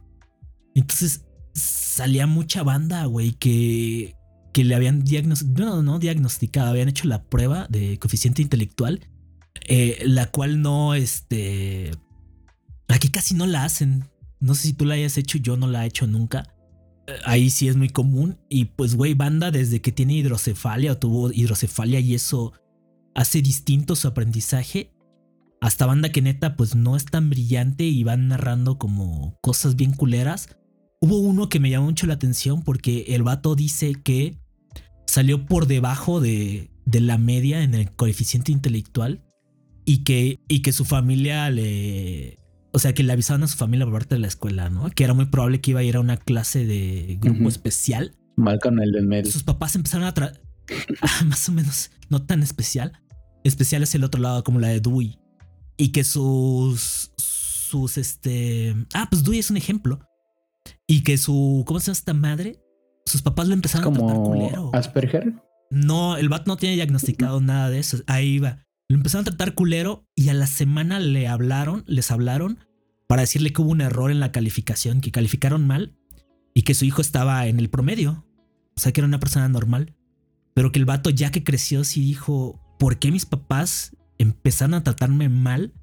[0.75, 4.15] Entonces salía mucha banda, güey, que,
[4.53, 9.07] que le habían diagnosticado, no, no diagnosticado, habían hecho la prueba de coeficiente intelectual,
[9.67, 11.91] eh, la cual no, este,
[12.87, 14.05] aquí casi no la hacen.
[14.39, 16.53] No sé si tú la hayas hecho, yo no la he hecho nunca
[17.25, 18.37] ahí sí es muy común.
[18.49, 22.53] Y pues, güey, banda desde que tiene hidrocefalia o tuvo hidrocefalia y eso
[23.15, 24.91] hace distinto su aprendizaje.
[25.61, 29.93] Hasta banda que neta, pues no es tan brillante y van narrando como cosas bien
[29.93, 30.49] culeras.
[30.99, 34.37] Hubo uno que me llamó mucho la atención porque el vato dice que
[35.05, 39.23] salió por debajo de, de la media en el coeficiente intelectual
[39.85, 42.39] y que, y que su familia le,
[42.73, 44.89] o sea, que le avisaban a su familia por parte de la escuela, ¿no?
[44.89, 48.15] Que era muy probable que iba a ir a una clase de grupo especial.
[48.35, 49.31] Mal con el del medio.
[49.31, 50.33] Sus papás empezaron a tra
[51.01, 52.93] Ah, más o menos, no tan especial.
[53.43, 55.19] Especial es el otro lado, como la de Dewey.
[55.77, 57.11] Y que sus.
[57.17, 58.75] Sus este.
[58.93, 59.99] Ah, pues Dewey es un ejemplo.
[60.87, 61.63] Y que su.
[61.67, 62.59] ¿Cómo se llama esta madre?
[63.05, 64.71] Sus papás lo Es empezaron a tratar culero.
[64.73, 65.33] Asperger.
[65.69, 67.97] No, el vato no tiene diagnosticado nada de eso.
[68.07, 68.65] Ahí va.
[68.89, 72.59] Lo empezaron a tratar culero y a la semana le hablaron, les hablaron
[73.07, 75.95] para decirle que hubo un error en la calificación, que calificaron mal
[76.53, 78.25] y que su hijo estaba en el promedio.
[78.75, 79.95] o sea, que era una persona normal,
[80.53, 84.83] pero que el vato ya que creció sí dijo, ¿por qué mis papás empezaron a
[84.83, 85.73] tratarme mal?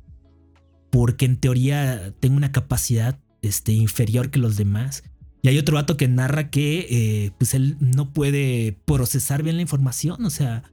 [0.91, 5.05] Porque en teoría tengo una capacidad este, inferior que los demás.
[5.43, 9.63] Y hay otro vato que narra que eh, pues él no puede procesar bien la
[9.63, 10.65] información, o sea,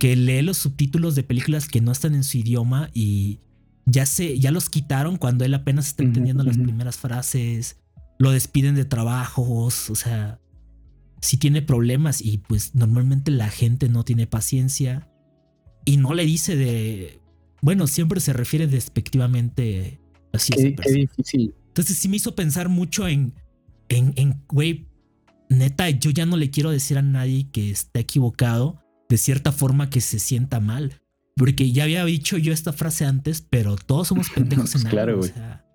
[0.00, 3.38] que lee los subtítulos de películas que no están en su idioma y
[3.86, 7.76] ya se, ya los quitaron cuando él apenas está entendiendo las primeras frases,
[8.18, 10.40] lo despiden de trabajos, o sea,
[11.20, 15.08] sí tiene problemas y pues normalmente la gente no tiene paciencia
[15.84, 17.20] y no le dice de,
[17.60, 20.00] bueno, siempre se refiere despectivamente
[20.32, 20.52] así.
[20.52, 21.54] Qué, qué difícil.
[21.68, 23.34] Entonces sí me hizo pensar mucho en
[23.90, 24.86] en, en, güey,
[25.50, 28.79] neta, yo ya no le quiero decir a nadie que está equivocado
[29.10, 31.02] de cierta forma que se sienta mal.
[31.36, 35.24] Porque ya había dicho yo esta frase antes, pero todos somos pendejos en claro, algo.
[35.24, 35.66] O sea,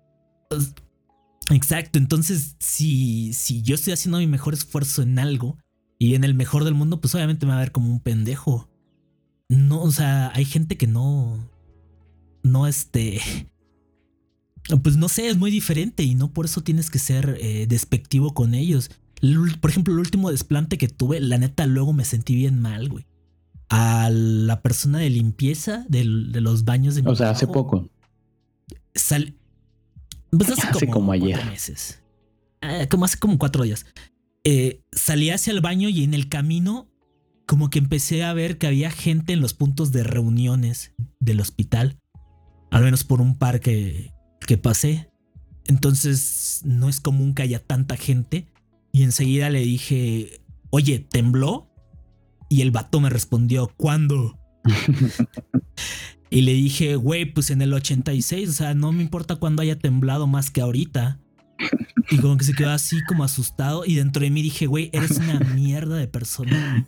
[0.48, 0.74] pues,
[1.50, 1.98] exacto.
[1.98, 5.58] Entonces, si, si yo estoy haciendo mi mejor esfuerzo en algo
[5.98, 8.70] y en el mejor del mundo, pues obviamente me va a ver como un pendejo.
[9.48, 11.50] No, o sea, hay gente que no.
[12.42, 13.20] No, este
[14.82, 18.32] pues no sé, es muy diferente y no por eso tienes que ser eh, despectivo
[18.32, 18.90] con ellos.
[19.60, 23.06] Por ejemplo, el último desplante que tuve, la neta, luego me sentí bien mal, güey.
[23.68, 27.88] A la persona de limpieza de, los baños de mi O sea, hace poco.
[28.94, 29.34] Sal,
[30.30, 31.44] pues hace, como, ayer.
[31.46, 32.02] meses.
[32.60, 33.86] Ah, como hace como cuatro días.
[34.44, 36.88] Eh, salí hacia el baño y en el camino
[37.46, 41.98] como que empecé a ver que había gente en los puntos de reuniones del hospital.
[42.70, 45.10] Al menos por un par que, que pasé.
[45.66, 48.46] Entonces no es común que haya tanta gente.
[48.92, 51.70] Y enseguida le dije, oye, ¿tembló?
[52.48, 54.38] Y el vato me respondió, ¿cuándo?
[56.30, 59.78] y le dije, güey, pues en el 86, o sea, no me importa cuándo haya
[59.78, 61.20] temblado más que ahorita.
[62.10, 63.84] Y como que se quedó así como asustado.
[63.84, 66.86] Y dentro de mí dije, güey, eres una mierda de persona.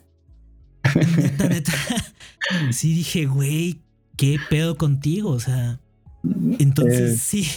[1.17, 1.73] Neta, neta.
[2.71, 3.83] Sí dije, güey,
[4.17, 5.31] ¿qué pedo contigo?
[5.31, 5.81] O sea,
[6.59, 7.19] entonces, eh.
[7.19, 7.49] sí,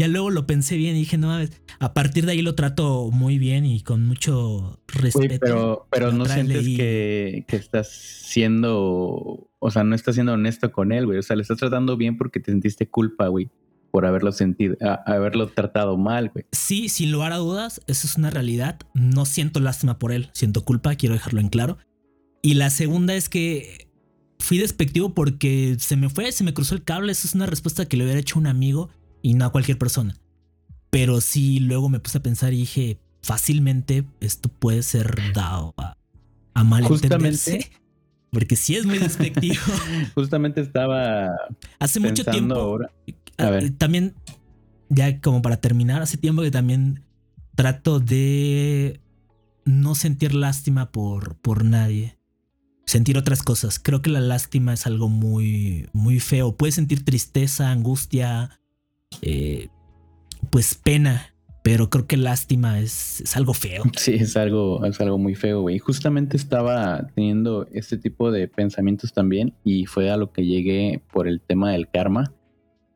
[0.00, 1.30] ya luego lo pensé bien y dije, no,
[1.78, 5.38] a partir de ahí lo trato muy bien y con mucho respeto.
[5.38, 10.92] pero pero no sientes que, que, estás siendo, o sea, no estás siendo honesto con
[10.92, 11.18] él, güey.
[11.18, 13.50] O sea, le estás tratando bien porque te sentiste culpa, güey,
[13.90, 16.46] por haberlo sentido, haberlo tratado mal, güey.
[16.50, 18.80] Sí, sin lugar a dudas, eso es una realidad.
[18.94, 21.76] No siento lástima por él, siento culpa, quiero dejarlo en claro.
[22.40, 23.90] Y la segunda es que
[24.38, 27.12] fui despectivo porque se me fue, se me cruzó el cable.
[27.12, 28.88] Esa es una respuesta que le hubiera hecho un amigo
[29.22, 30.16] y no a cualquier persona.
[30.90, 35.96] Pero sí, luego me puse a pensar y dije, fácilmente esto puede ser dado a,
[36.54, 37.70] a malentenderse.
[38.32, 39.60] Porque sí es muy despectivo.
[40.14, 41.30] Justamente estaba.
[41.80, 42.54] Hace mucho tiempo.
[42.54, 42.92] Ahora.
[43.38, 43.70] A ver.
[43.72, 44.14] También,
[44.88, 47.02] ya como para terminar, hace tiempo que también
[47.56, 49.00] trato de
[49.64, 52.20] no sentir lástima por, por nadie
[52.90, 53.78] sentir otras cosas.
[53.78, 56.56] Creo que la lástima es algo muy, muy feo.
[56.56, 58.59] Puedes sentir tristeza, angustia,
[59.22, 59.68] eh,
[60.50, 63.82] pues pena, pero creo que lástima es, es, algo feo.
[63.96, 65.78] Sí, es algo, es algo muy feo, güey.
[65.78, 71.28] Justamente estaba teniendo este tipo de pensamientos también y fue a lo que llegué por
[71.28, 72.32] el tema del karma.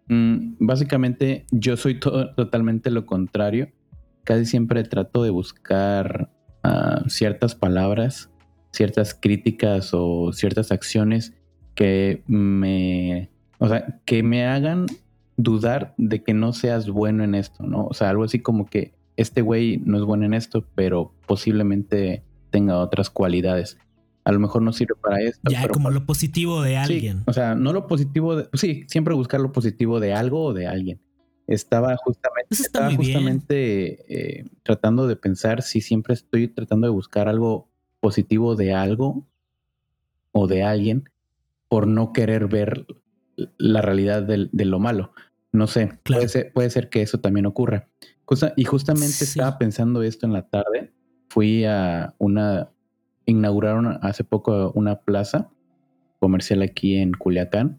[0.08, 3.70] Mm, básicamente yo soy totalmente lo contrario.
[4.24, 6.30] Casi siempre trato de buscar
[6.62, 8.30] ah, ciertas palabras
[8.74, 11.32] ciertas críticas o ciertas acciones
[11.76, 14.86] que me, o sea, que me hagan
[15.36, 17.86] dudar de que no seas bueno en esto, ¿no?
[17.86, 22.22] O sea, algo así como que este güey no es bueno en esto, pero posiblemente
[22.50, 23.78] tenga otras cualidades.
[24.24, 25.50] A lo mejor no sirve para esto.
[25.50, 27.22] Ya, como lo positivo de alguien.
[27.26, 28.48] o sea, no lo positivo de.
[28.54, 31.00] Sí, siempre buscar lo positivo de algo o de alguien.
[31.46, 37.68] Estaba justamente, estaba justamente eh, tratando de pensar si siempre estoy tratando de buscar algo
[38.00, 39.26] positivo de algo
[40.32, 41.10] o de alguien
[41.68, 42.86] por no querer ver
[43.58, 45.12] la realidad de, lo malo.
[45.52, 47.88] No sé, puede, ser, puede, ser, que eso también ocurra.
[48.56, 50.92] y justamente estaba pensando esto en la tarde.
[51.28, 52.70] Fui a una,
[53.26, 55.50] inauguraron hace poco una plaza
[56.20, 57.78] comercial aquí en Culiacán,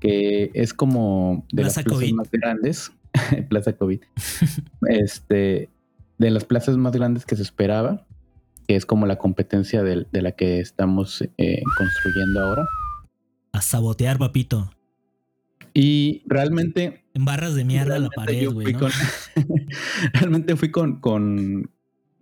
[0.00, 2.92] que es como de las plazas más grandes,
[3.48, 4.00] Plaza COVID,
[4.88, 5.68] este,
[6.18, 8.06] de las plazas más grandes que se esperaba
[8.68, 12.66] que es como la competencia de, la que estamos eh, construyendo ahora.
[13.58, 14.70] A sabotear, papito.
[15.74, 17.02] Y realmente...
[17.12, 18.72] En barras de mierda la pared, güey.
[20.12, 21.00] realmente fui con...
[21.00, 21.68] con,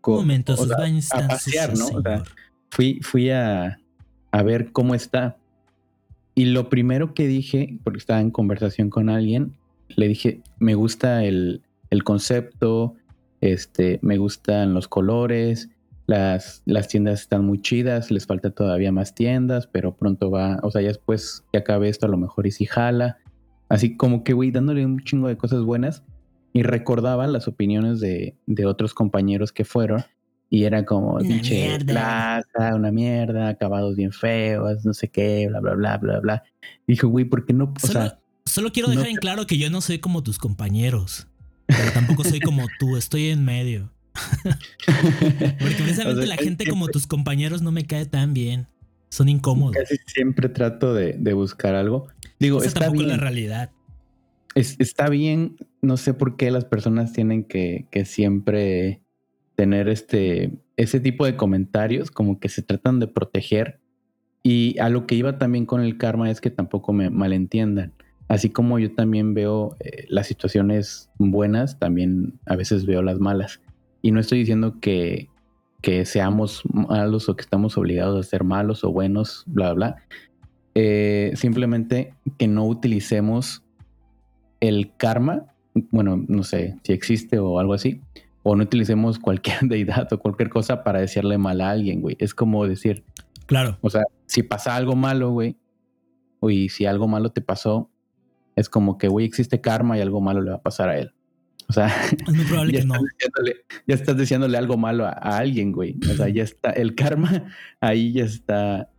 [0.00, 1.88] con momento, sus baños a pasear, ¿no?
[1.88, 2.22] O sea,
[2.70, 3.78] fui, fui a,
[4.30, 5.36] a ver cómo está.
[6.34, 11.22] Y lo primero que dije, porque estaba en conversación con alguien, le dije, me gusta
[11.22, 12.94] el, el concepto,
[13.42, 15.68] este, me gustan los colores,
[16.06, 20.70] las, las tiendas están muy chidas, les falta todavía más tiendas, pero pronto va, o
[20.70, 23.18] sea, ya después que acabe esto, a lo mejor y si jala.
[23.68, 26.04] Así como que, güey, dándole un chingo de cosas buenas
[26.52, 30.04] y recordaba las opiniones de, de otros compañeros que fueron
[30.48, 35.74] y era como, pinche plaza, una mierda, acabados bien feos, no sé qué, bla, bla,
[35.74, 36.42] bla, bla, bla.
[36.86, 37.64] Y dijo, güey, ¿por qué no?
[37.74, 40.22] O Solo, sea, solo quiero no dejar te- en claro que yo no soy como
[40.22, 41.26] tus compañeros.
[41.66, 43.90] Pero tampoco soy como tú, estoy en medio.
[45.58, 48.66] Porque precisamente O sea, la gente como tus compañeros no me cae tan bien.
[49.08, 49.76] Son incómodos.
[49.76, 52.08] Casi siempre trato de, de buscar algo.
[52.38, 53.16] Digo, Esa está tampoco bien.
[53.16, 53.70] la realidad.
[54.54, 59.00] Es- está bien, no sé por qué las personas tienen que, que siempre
[59.54, 63.80] tener este, ese tipo de comentarios, como que se tratan de proteger.
[64.42, 67.92] Y a lo que iba también con el karma es que tampoco me malentiendan.
[68.28, 73.60] Así como yo también veo eh, las situaciones buenas, también a veces veo las malas.
[74.06, 75.28] Y no estoy diciendo que,
[75.82, 79.96] que seamos malos o que estamos obligados a ser malos o buenos, bla, bla.
[80.76, 83.64] Eh, simplemente que no utilicemos
[84.60, 85.46] el karma,
[85.90, 88.00] bueno, no sé si existe o algo así,
[88.44, 92.14] o no utilicemos cualquier deidad o cualquier cosa para decirle mal a alguien, güey.
[92.20, 93.02] Es como decir,
[93.46, 93.76] Claro.
[93.80, 95.56] o sea, si pasa algo malo, güey,
[96.38, 97.90] o y si algo malo te pasó,
[98.54, 101.12] es como que, güey, existe karma y algo malo le va a pasar a él.
[101.68, 102.94] O sea, Es muy probable ya que no.
[102.94, 105.96] estás, diciéndole, ya estás diciéndole algo malo a, a alguien, güey.
[106.10, 107.44] O sea, ya está, el karma
[107.80, 108.90] ahí ya está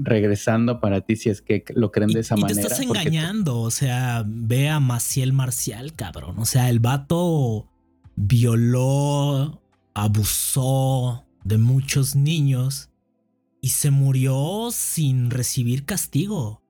[0.00, 2.60] regresando para ti si es que lo creen de esa y, y manera.
[2.60, 3.60] te estás engañando.
[3.60, 6.38] O sea, ve a Maciel Marcial, cabrón.
[6.38, 7.68] O sea, el vato
[8.16, 9.60] violó,
[9.94, 12.90] abusó de muchos niños
[13.60, 16.62] y se murió sin recibir castigo.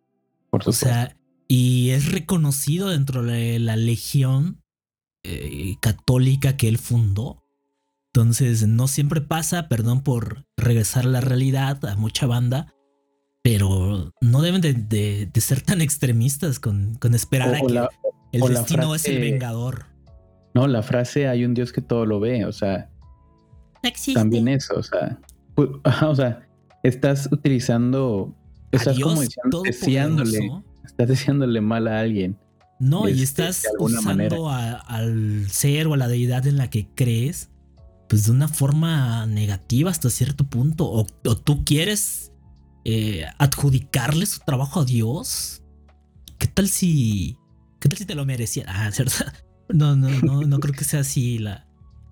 [0.50, 0.86] por O supuesto.
[0.86, 1.16] sea,
[1.48, 4.62] y es reconocido dentro de la legión
[5.24, 7.42] eh, católica que él fundó.
[8.14, 12.72] Entonces, no siempre pasa, perdón por regresar a la realidad a mucha banda,
[13.42, 17.74] pero no deben de, de- de ser tan extremistas con, con esperar a O- que
[17.74, 17.88] la-
[18.32, 19.86] el destino es el vengador.
[20.54, 22.90] no, la frase hay un Dios que todo lo ve, o sea,
[24.14, 25.18] también eso, o sea,
[25.56, 26.14] o
[26.82, 28.34] estás utilizando,
[28.72, 30.50] estás Adiós, como diciendo, deseándole,
[30.84, 32.36] estás deseándole mal a alguien.
[32.80, 36.88] No, y este, estás usando a- al ser o a la deidad en la que
[36.94, 37.50] crees,
[38.08, 40.86] pues de una forma negativa hasta cierto punto.
[40.86, 42.32] O, o tú quieres
[42.84, 45.62] eh, adjudicarle su trabajo a Dios.
[46.38, 47.36] ¿Qué tal si.
[47.80, 48.72] ¿Qué tal si te lo mereciera?
[48.86, 49.12] Ah, ¿cierto?
[49.70, 51.66] No, no, no, no creo que sea así la,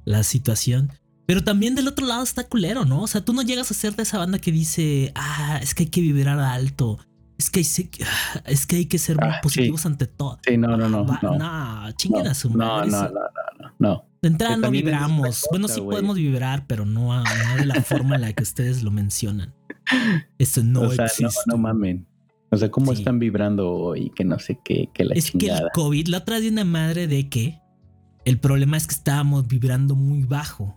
[0.04, 0.92] la situación.
[1.26, 3.00] Pero también del otro lado está culero, ¿no?
[3.00, 5.84] O sea, tú no llegas a ser de esa banda que dice, ah, es que
[5.84, 6.98] hay que vibrar alto.
[7.38, 7.60] Es que
[8.44, 9.40] es que, hay que ser muy Ah, sí.
[9.42, 10.38] positivos ante todo.
[10.46, 11.36] Sí, no, no, no, Va- no.
[11.36, 12.90] nah, chinguen No, a su no, madre.
[12.90, 13.20] no, no, no,
[13.60, 14.04] no, no.
[14.22, 15.26] De entrada no vibramos.
[15.26, 18.42] cosa, bueno, sí podemos vibrar, pero no, a- no de la forma en la que
[18.42, 19.54] ustedes lo mencionan.
[20.38, 21.40] Eso no o sea, no, existe.
[21.46, 22.06] no mamen.
[22.50, 22.98] O sea, ¿cómo Sí.
[23.00, 24.10] están vibrando hoy?
[24.14, 27.06] Que no sé qué, que la es que el COVID, la otra de una madre
[27.06, 27.60] de que
[28.24, 30.76] el problema es que estábamos vibrando muy bajo.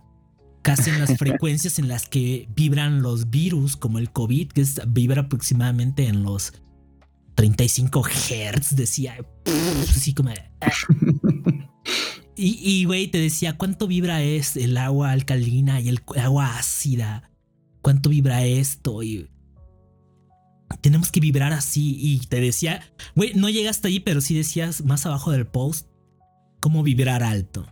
[0.62, 4.80] Casi en las frecuencias en las que vibran los virus, como el COVID, que es,
[4.88, 6.52] vibra aproximadamente en los
[7.34, 9.16] 35 Hz, decía.
[9.88, 10.30] Así como.
[12.42, 17.30] Y, güey, te decía cuánto vibra es el agua alcalina y el agua ácida.
[17.82, 19.28] Cuánto vibra esto y
[20.80, 21.98] tenemos que vibrar así.
[22.00, 22.82] Y te decía,
[23.14, 25.88] güey, no llegaste ahí, pero sí decías más abajo del post
[26.60, 27.66] cómo vibrar alto.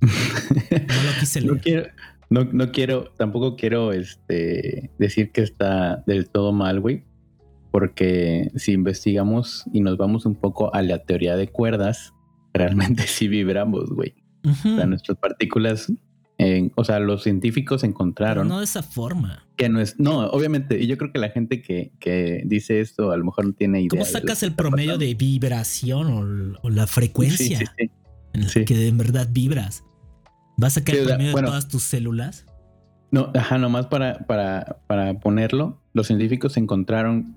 [0.00, 1.62] No lo quise No leer.
[1.62, 1.88] quiero,
[2.30, 7.04] no, no quiero, tampoco quiero este, decir que está del todo mal, güey.
[7.70, 12.12] Porque si investigamos y nos vamos un poco a la teoría de cuerdas,
[12.54, 14.14] realmente sí vibramos, güey.
[14.44, 15.92] O sea, nuestras partículas,
[16.38, 19.46] en- o sea, los científicos Pero encontraron no de esa forma.
[19.56, 23.12] que no es, no, obviamente, y yo creo que la gente que, que dice esto
[23.12, 23.90] a lo mejor no tiene idea.
[23.90, 25.04] ¿Cómo sacas el promedio pasando.
[25.04, 27.90] de vibración o, o la frecuencia Sí, sí, sí.
[28.32, 29.84] en la que en verdad vibras?
[30.60, 31.48] ¿Vas a sacar Sí, el promedio bueno.
[31.48, 32.44] de todas tus células?
[33.10, 37.34] No, ajá, nomás para, para, para ponerlo, los científicos encontraron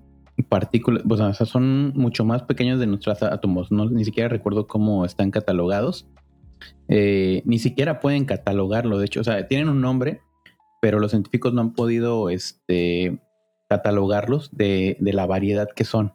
[0.50, 4.28] partículas, o sea, o sea, son mucho más pequeños de nuestros átomos, no, ni siquiera
[4.30, 6.06] recuerdo cómo están catalogados,
[6.89, 10.22] Eh, ni siquiera pueden catalogarlo, de hecho, o sea, tienen un nombre,
[10.82, 13.20] pero los científicos no han podido este,
[13.70, 16.14] catalogarlos de, de la variedad que son.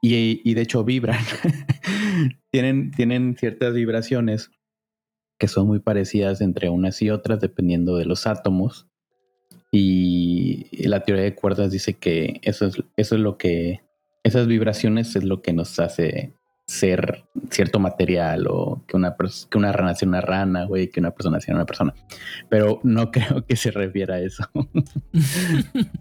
[0.00, 1.18] Y, y de hecho vibran,
[2.52, 4.50] tienen, tienen ciertas vibraciones
[5.38, 8.86] que son muy parecidas entre unas y otras dependiendo de los átomos.
[9.70, 13.80] Y la teoría de cuerdas dice que eso es, eso es lo que,
[14.22, 16.34] esas vibraciones es lo que nos hace
[16.66, 19.16] ser cierto material o que una,
[19.50, 21.94] que una rana sea una rana, güey, que una persona sea una persona.
[22.48, 24.48] Pero no creo que se refiera a eso.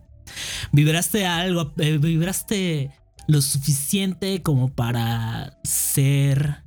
[0.72, 2.92] vibraste algo, eh, vibraste
[3.28, 6.63] lo suficiente como para ser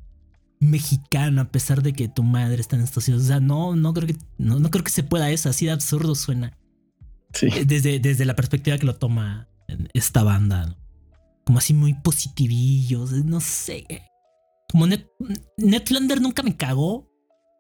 [0.61, 3.25] mexicano a pesar de que tu madre está en Estados Unidos.
[3.25, 5.49] O sea, no, no creo que, no, no creo que se pueda eso.
[5.49, 6.57] Así de absurdo suena.
[7.33, 7.49] Sí.
[7.53, 9.49] Eh, Desde, desde la perspectiva que lo toma
[9.95, 10.67] esta banda.
[10.67, 10.77] ¿no?
[11.45, 13.13] Como así muy positivillos.
[13.25, 13.87] No sé.
[14.71, 17.13] Como Ned Flanders nunca me cagó.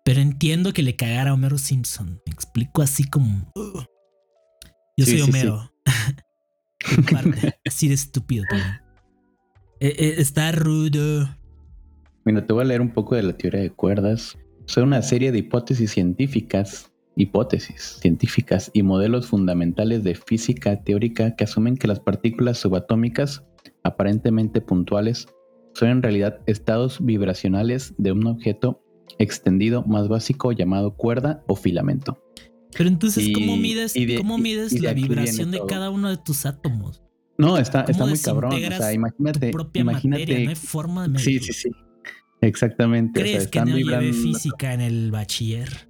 [0.04, 2.22] Pero entiendo que le cagara a Homero Simpson.
[2.24, 3.52] Me explico así como.
[4.96, 5.22] Yo Sí, soy sí, sí.
[5.22, 5.72] Homero.
[7.10, 8.80] Parte, así de estúpido también.
[9.80, 11.28] Eh, eh, está rudo.
[12.26, 14.36] Bueno, te voy a leer un poco de la teoría de cuerdas.
[14.64, 21.44] Son una serie de hipótesis científicas, hipótesis científicas y modelos fundamentales de física teórica que
[21.44, 23.44] asumen que las partículas subatómicas,
[23.84, 25.28] aparentemente puntuales,
[25.74, 28.82] son en realidad estados vibracionales de un objeto
[29.20, 32.20] extendido más básico llamado cuerda o filamento.
[32.76, 36.16] Pero entonces, Y- ¿cómo mides, de- cómo mides y la vibración de cada uno de
[36.16, 37.04] tus átomos?
[37.38, 38.64] No, está, ¿Cómo está muy cabrón.
[38.64, 40.22] O sea, imagínate, propia imagínate.
[40.24, 41.46] materia, no hay forma de medirlo.
[41.46, 41.85] sí, sí, sí.
[42.40, 43.20] Exactamente.
[43.20, 45.88] o sea, ¿Crees que no llevé vibrando- física en el bachiller?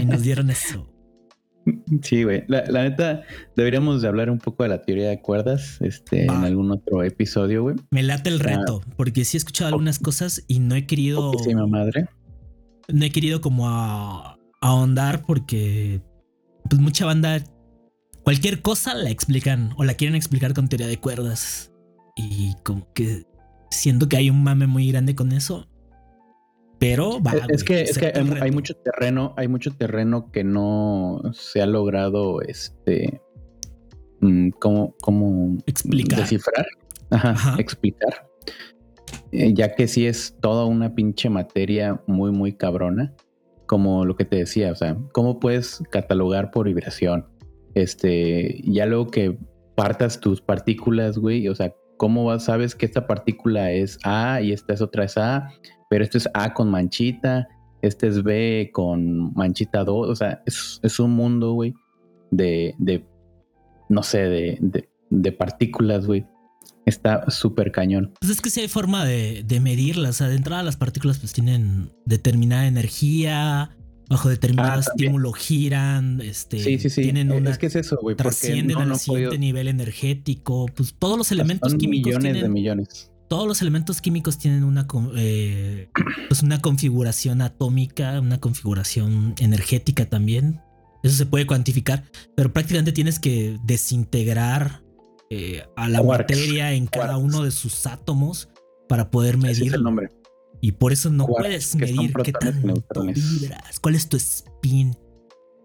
[0.00, 0.86] Y nos dieron eso.
[2.00, 2.44] Sí, güey.
[2.48, 6.30] La, la neta, deberíamos de hablar un poco de la teoría de cuerdas este, en
[6.30, 6.42] Va.
[6.44, 7.76] algún otro episodio, güey.
[7.90, 8.44] Me late el Ah.
[8.44, 11.30] reto, porque sí he escuchado algunas cosas y no he querido.
[11.32, 12.08] Poquísima madre.
[12.90, 16.00] No he querido como a, ahondar porque
[16.70, 17.44] pues mucha banda.
[18.22, 21.70] Cualquier cosa la explican o la quieren explicar con teoría de cuerdas.
[22.16, 23.24] Y como que
[23.70, 25.68] siento que hay un mame muy grande con eso.
[26.78, 27.32] Pero va.
[27.48, 31.66] Es güey, que, es que hay, mucho terreno, hay mucho terreno que no se ha
[31.66, 33.20] logrado este
[34.20, 36.20] mm, como, como Explicar.
[36.20, 36.66] descifrar,
[37.10, 37.56] Ajá, Ajá.
[37.58, 38.28] explicar.
[39.32, 43.14] Eh, ya que sí es toda una pinche materia muy, muy cabrona.
[43.66, 47.26] Como lo que te decía, o sea, ¿cómo puedes catalogar por vibración?
[47.74, 49.36] Este, ya luego que
[49.74, 54.72] partas tus partículas, güey, o sea, ¿cómo sabes que esta partícula es A y esta
[54.72, 55.50] es otra es A?
[55.88, 57.48] pero esto es A con manchita,
[57.82, 61.74] este es B con manchita 2, o sea, es, un mundo, güey,
[62.30, 63.06] de, de,
[63.88, 66.26] no sé, de, de, de partículas, güey.
[66.84, 68.14] Está súper cañón.
[68.18, 70.22] Pues es que sí hay forma de, medirlas.
[70.22, 73.76] O de entrada las partículas pues tienen determinada energía,
[74.08, 77.02] bajo determinado Ah, estímulo giran, este, Sí, sí, sí.
[77.02, 79.68] tienen Eh, una, es que es eso, güey, trascienden no, al no siguiente podido- nivel
[79.68, 80.66] energético.
[80.74, 83.10] Pues todos los elementos son químicos millones tienen, de millones.
[83.28, 84.86] todos los elementos químicos tienen una,
[85.16, 85.90] eh,
[86.28, 90.60] pues una configuración atómica, una configuración energética también.
[91.02, 92.04] Eso se puede cuantificar,
[92.34, 94.82] pero prácticamente tienes que desintegrar
[95.30, 96.22] eh, a la Quarks.
[96.34, 97.24] materia en cada Quarks.
[97.24, 98.48] uno de sus átomos
[98.88, 100.08] para poder Ese es el nombre.
[100.60, 103.78] Y por eso no puedes medir qué tanto vibras.
[103.80, 104.96] ¿Cuál es tu spin?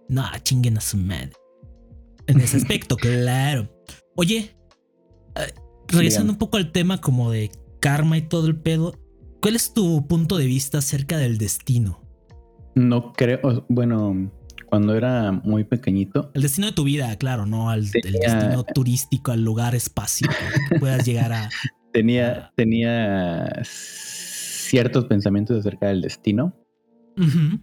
[0.09, 1.31] No, chinguen a su madre.
[2.27, 3.69] En ese aspecto, claro.
[4.15, 4.55] Oye,
[5.35, 5.53] eh,
[5.87, 8.99] regresando un poco al tema como de karma y todo el pedo,
[9.41, 12.01] ¿cuál es tu punto de vista acerca del destino?
[12.75, 14.31] No creo, bueno,
[14.67, 19.31] cuando era muy pequeñito, El destino de tu vida, claro, no al el destino turístico,
[19.31, 20.27] al lugar, espacio,
[20.69, 21.49] que puedas llegar a...
[21.93, 23.61] tenía, tenía
[24.73, 26.51] ciertos pensamientos acerca del destino.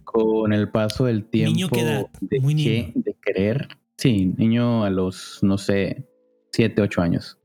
[0.05, 2.91] Con el paso del tiempo Niño, dejé Muy niño.
[2.95, 3.67] de querer.
[3.97, 6.07] Sí, niño a los, no sé,
[6.53, 7.37] siete, ocho años.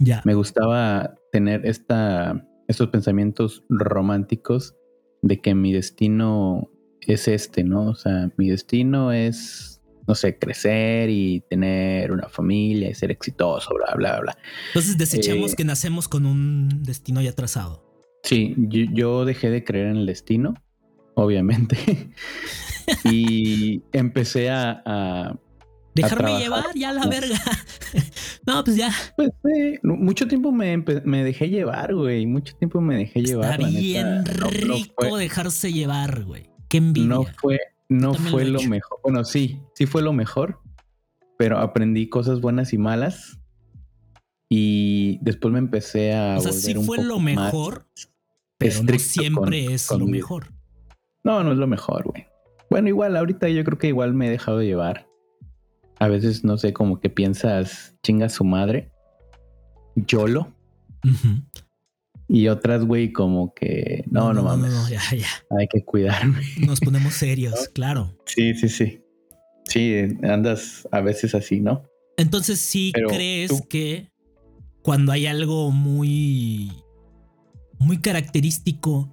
[0.00, 0.22] Ya.
[0.24, 4.74] Me gustaba tener esta, estos pensamientos románticos
[5.20, 6.70] de que mi destino
[7.02, 7.90] es este, ¿no?
[7.90, 13.74] O sea, mi destino es, no sé, crecer y tener una familia y ser exitoso,
[13.74, 14.38] bla, bla, bla.
[14.68, 17.91] Entonces desechamos Eh, que nacemos con un destino ya trazado.
[18.22, 20.54] Sí, yo, yo dejé de creer en el destino,
[21.14, 22.10] obviamente.
[23.04, 25.36] y empecé a, a
[25.94, 27.38] Dejarme llevar, ya la verga.
[28.46, 28.90] no, pues ya.
[29.16, 32.26] Pues eh, mucho tiempo me, me dejé llevar, güey.
[32.26, 33.60] Mucho tiempo me dejé llevar.
[33.60, 33.78] Está neta.
[33.78, 36.48] bien No- no rico dejarse llevar, güey.
[36.68, 37.08] Qué envidia.
[37.08, 37.60] No fue,
[37.90, 39.00] no fue lo mejor.
[39.02, 40.60] Bueno, sí, sí fue lo mejor,
[41.36, 43.38] pero aprendí cosas buenas y malas.
[44.48, 47.86] Y después me empecé a o sea, volver sí un fue poco lo más mejor,
[48.68, 50.46] pero no siempre con- es con lo mi- mejor.
[51.24, 52.26] No, no es lo mejor, güey.
[52.70, 55.06] Bueno, igual, ahorita yo creo que igual me he dejado llevar.
[55.98, 58.90] A veces, no sé, como que piensas, chinga su madre,
[59.94, 60.52] YOLO.
[61.04, 61.42] Ujú.
[62.28, 65.26] Y otras, güey, como que, no, no, mames, No, ya, ya.
[65.58, 66.42] hay que cuidarme.
[66.66, 68.16] Nos ponemos serios, claro.
[68.26, 69.00] Sí, sí, sí.
[69.64, 71.84] Sí, andas a veces así, ¿no?
[72.16, 74.10] Entonces, sí Pero crees tú- que
[74.82, 76.72] cuando hay algo muy,
[77.82, 79.12] muy característico,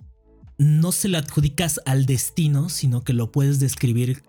[0.58, 4.24] no se lo adjudicas al destino, sino que lo puedes describir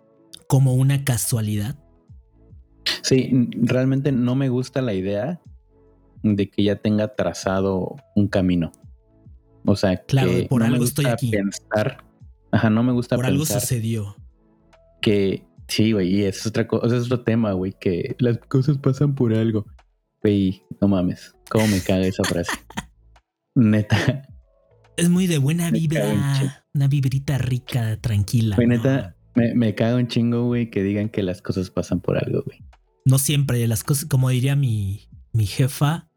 [0.48, 1.78] como una casualidad.
[3.02, 3.30] Sí,
[3.60, 5.40] realmente no me gusta la idea
[6.22, 8.72] de que ya tenga trazado un camino.
[9.64, 11.30] O sea, Claro, que por no me algo gusta estoy aquí.
[11.30, 12.04] pensar.
[12.52, 14.16] Ajá, no me gusta Por algo pensar sucedió.
[15.00, 19.14] que sí, güey, y es otra cosa, es otro tema, güey, que las cosas pasan
[19.14, 19.66] por algo.
[20.22, 22.50] Güey, no mames, cómo me caga esa frase.
[23.54, 24.22] Neta,
[25.00, 28.56] Es muy de buena cago vibra, una vibrita rica, tranquila.
[28.56, 28.76] güey, ¿no?
[28.76, 32.42] neta, me, me caga un chingo, güey, que digan que las cosas pasan por algo,
[32.44, 32.62] güey.
[33.04, 36.08] No siempre, las cosas, como diría mi, mi jefa,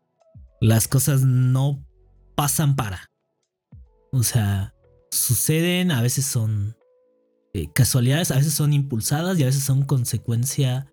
[0.59, 1.86] las cosas no
[2.36, 3.09] pasan para.
[4.11, 4.73] O sea,
[5.11, 6.75] suceden, a veces son
[7.53, 10.88] eh, casualidades, a veces son impulsadas y a veces son consecuencia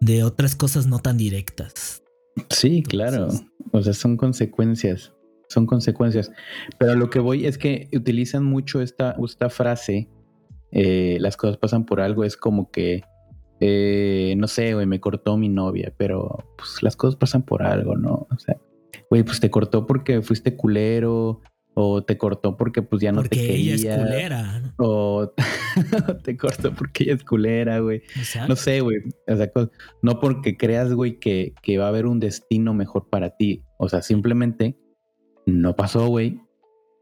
[0.00, 2.02] de otras cosas no tan directas.
[2.50, 3.28] Sí, claro.
[3.72, 5.13] O sea, son consecuencias.
[5.54, 6.32] Son consecuencias.
[6.78, 10.08] Pero lo que voy es que utilizan mucho esta, esta frase.
[10.72, 12.24] eh, las cosas pasan por algo.
[12.24, 13.02] Es como que,
[13.60, 17.96] eh, no sé, güey, me cortó mi novia, pero pues las cosas pasan por algo,
[17.96, 18.26] ¿no?
[18.30, 18.56] O sea,
[19.10, 21.40] güey, pues te cortó porque fuiste culero.
[21.76, 23.94] O te cortó porque pues ya no porque te ella quería.
[23.96, 24.74] es culera.
[24.78, 25.32] O
[26.22, 28.02] te cortó porque ella es culera, güey.
[28.16, 28.48] Exacto.
[28.48, 28.98] No sé, güey.
[29.26, 29.50] O sea,
[30.00, 33.64] no porque creas, güey, que, que va a haber un destino mejor para ti.
[33.78, 34.78] O sea, simplemente
[35.46, 36.40] no pasó, güey.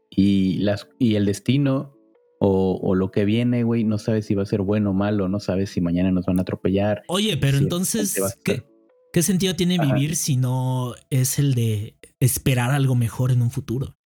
[0.09, 1.95] Y, las, y el destino
[2.39, 5.27] o, o lo que viene, güey, no sabes si va a ser bueno o malo.
[5.29, 7.03] No sabes si mañana nos van a atropellar.
[7.07, 8.63] Oye, pero entonces, ¿qué,
[9.11, 9.93] qué sentido tiene Ajá.
[9.93, 13.97] vivir si no es el de esperar algo mejor en un futuro?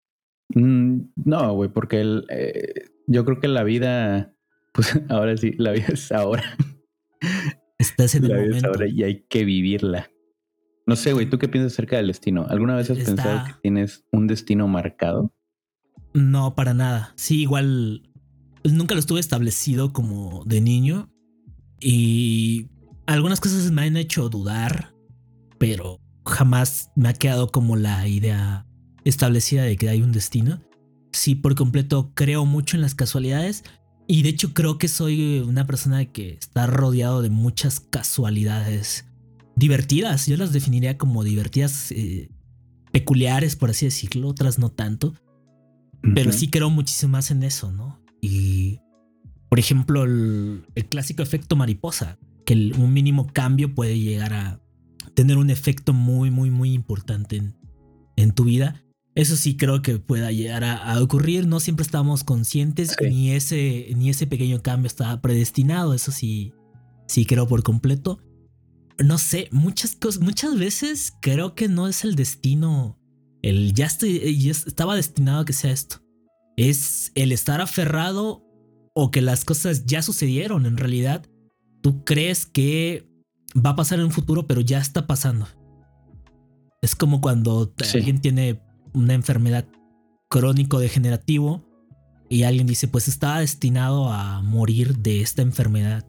[0.55, 4.33] Mm, no, güey, porque el, eh, yo creo que la vida,
[4.73, 6.55] pues ahora sí, la vida es ahora.
[7.79, 8.69] Estás en La el vida es momento.
[8.69, 10.09] ahora y hay que vivirla.
[10.87, 12.45] No sé, güey, ¿tú qué piensas acerca del destino?
[12.49, 15.33] ¿Alguna vez has Está- pensado que tienes un destino marcado?
[16.13, 17.13] No, para nada.
[17.17, 18.09] Sí, igual
[18.63, 21.09] pues, nunca lo estuve establecido como de niño
[21.79, 22.69] y
[23.05, 24.93] algunas cosas me han hecho dudar,
[25.57, 28.65] pero jamás me ha quedado como la idea
[29.03, 30.61] establecida de que hay un destino.
[31.11, 33.63] Sí, por completo creo mucho en las casualidades
[34.07, 39.05] y de hecho creo que soy una persona que está rodeado de muchas casualidades
[39.57, 40.27] divertidas.
[40.27, 42.29] Yo las definiría como divertidas, eh,
[42.91, 45.13] peculiares, por así decirlo, otras no tanto.
[46.15, 47.99] Pero sí creo muchísimo más en eso, ¿no?
[48.21, 48.79] Y,
[49.49, 54.61] por ejemplo, el, el clásico efecto mariposa, que el- un mínimo cambio puede llegar a
[55.15, 57.55] tener un efecto muy, muy, muy importante en,
[58.15, 58.83] en tu vida.
[59.15, 61.47] Eso sí creo que pueda llegar a, a ocurrir.
[61.47, 63.05] No siempre estamos conscientes, Sí.
[63.09, 65.95] ni, ese, ni ese pequeño cambio está predestinado.
[65.95, 66.53] Eso sí,
[67.07, 68.19] sí creo por completo.
[69.03, 72.97] No sé, muchas cosas, muchas veces creo que no es el destino
[73.41, 76.01] el ya, estoy, ya estaba destinado a que sea esto.
[76.57, 78.43] Es el estar aferrado
[78.93, 80.65] o que las cosas ya sucedieron.
[80.65, 81.25] En realidad,
[81.81, 83.07] tú crees que
[83.55, 85.47] va a pasar en un futuro, pero ya está pasando.
[86.81, 87.97] Es como cuando Sí.
[87.97, 88.61] alguien tiene
[88.93, 89.65] una enfermedad
[90.29, 91.63] crónico degenerativo
[92.29, 96.05] y alguien dice, pues estaba destinado a morir de esta enfermedad.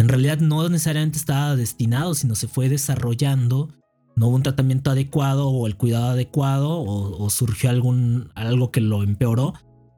[0.00, 3.68] En realidad no necesariamente estaba destinado, sino se fue desarrollando
[4.16, 8.80] no hubo un tratamiento adecuado o el cuidado adecuado o, o surgió algún algo que
[8.80, 9.54] lo empeoró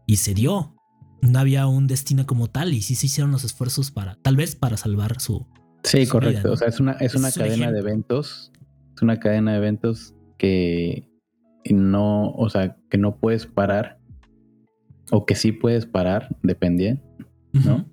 [0.06, 0.74] y se dio.
[1.22, 4.56] No había un destino como tal y sí se hicieron los esfuerzos para, tal vez
[4.56, 5.46] para salvar su...
[5.84, 6.40] Sí, su correcto.
[6.40, 6.52] vida, ¿no?
[6.52, 8.52] O sea, es una, es una es un cadena de eventos.
[8.96, 11.08] Es una cadena de eventos que
[11.70, 13.98] no, o sea, que no puedes parar.
[15.12, 17.00] O que sí puedes parar, depende,
[17.52, 17.86] ¿no?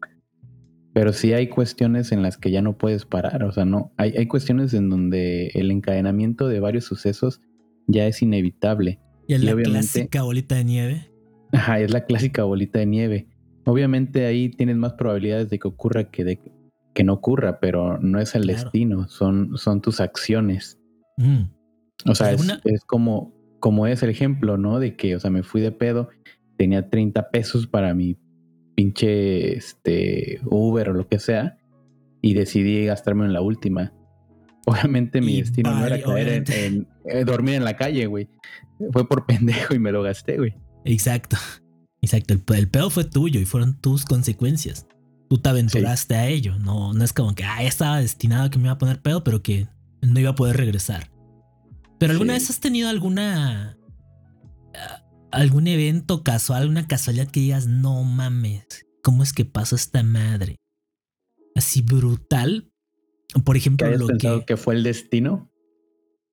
[0.99, 3.43] Pero sí hay cuestiones en las que ya no puedes parar.
[3.45, 3.93] O sea, no.
[3.95, 7.39] Hay, hay cuestiones en donde el encadenamiento de varios sucesos
[7.87, 8.99] ya es inevitable.
[9.25, 11.09] Y es Y la clásica bolita de nieve.
[11.53, 13.27] Ajá, es la clásica bolita de nieve.
[13.63, 16.41] Obviamente ahí tienes más probabilidades de que ocurra que de
[16.93, 18.59] que no ocurra, pero no es el Claro.
[18.63, 20.81] destino, son, son tus acciones.
[21.15, 21.43] Mm.
[22.07, 24.79] O sea, es, ¿Alguna- es como, como es el ejemplo, ¿no?
[24.79, 26.09] De que, o sea, me fui de pedo,
[26.57, 28.17] tenía 30 pesos para mi
[28.79, 31.57] pinche este, Uber o lo que sea,
[32.21, 33.91] y decidí gastarme en la última.
[34.65, 38.29] Obviamente mi Y destino no era caer en, eh, dormir en la calle, güey.
[38.93, 40.55] Fue por pendejo y me lo gasté, güey.
[40.85, 41.35] Exacto.
[42.01, 42.33] Exacto.
[42.33, 44.87] El, el pedo fue tuyo y fueron tus consecuencias.
[45.29, 46.57] Tú te aventuraste a ello.
[46.57, 49.25] No, no es como que ah, estaba destinado a que me iba a poner pedo,
[49.25, 49.67] pero que
[50.01, 51.11] no iba a poder regresar.
[51.99, 52.39] Pero alguna Sí.
[52.39, 53.77] vez has tenido alguna.
[55.31, 58.65] Algún evento casual, una casualidad que digas, no mames,
[59.03, 60.57] ¿cómo es que pasó esta madre?
[61.55, 62.71] Así brutal.
[63.43, 64.43] Por ¿Que ejemplo, lo que.
[64.45, 65.49] que fue el destino?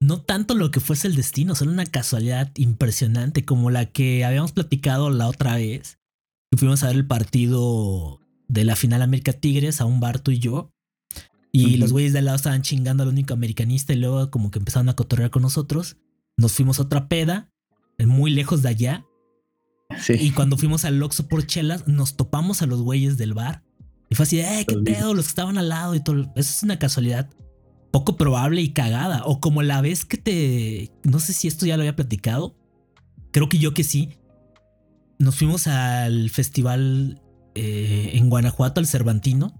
[0.01, 4.53] no tanto lo que fuese el destino, solo una casualidad impresionante como la que habíamos
[4.53, 5.99] platicado la otra vez.
[6.51, 10.31] Que fuimos a ver el partido de la final América Tigres a un bar tú
[10.31, 10.71] y yo.
[11.53, 14.59] Y los güeyes de al lado estaban chingando al único americanista y luego como que
[14.59, 15.97] empezaron a cotorrear con nosotros.
[16.37, 17.51] Nos fuimos a otra peda,
[18.05, 19.07] muy lejos de allá.
[19.99, 20.15] Sí.
[20.15, 23.63] Y cuando fuimos al Oxxo por chelas, nos topamos a los güeyes del bar.
[24.09, 26.17] Y fue así, eh, qué pedo, los que estaban al lado y todo.
[26.37, 27.31] Eso es una casualidad
[27.91, 29.23] poco probable y cagada.
[29.25, 30.93] O como la vez que te.
[31.05, 32.57] No sé si esto ya lo había platicado.
[33.33, 34.11] Creo que yo que sí.
[35.19, 37.23] Nos fuimos al festival
[37.55, 39.55] eh, en Guanajuato, el Cervantino.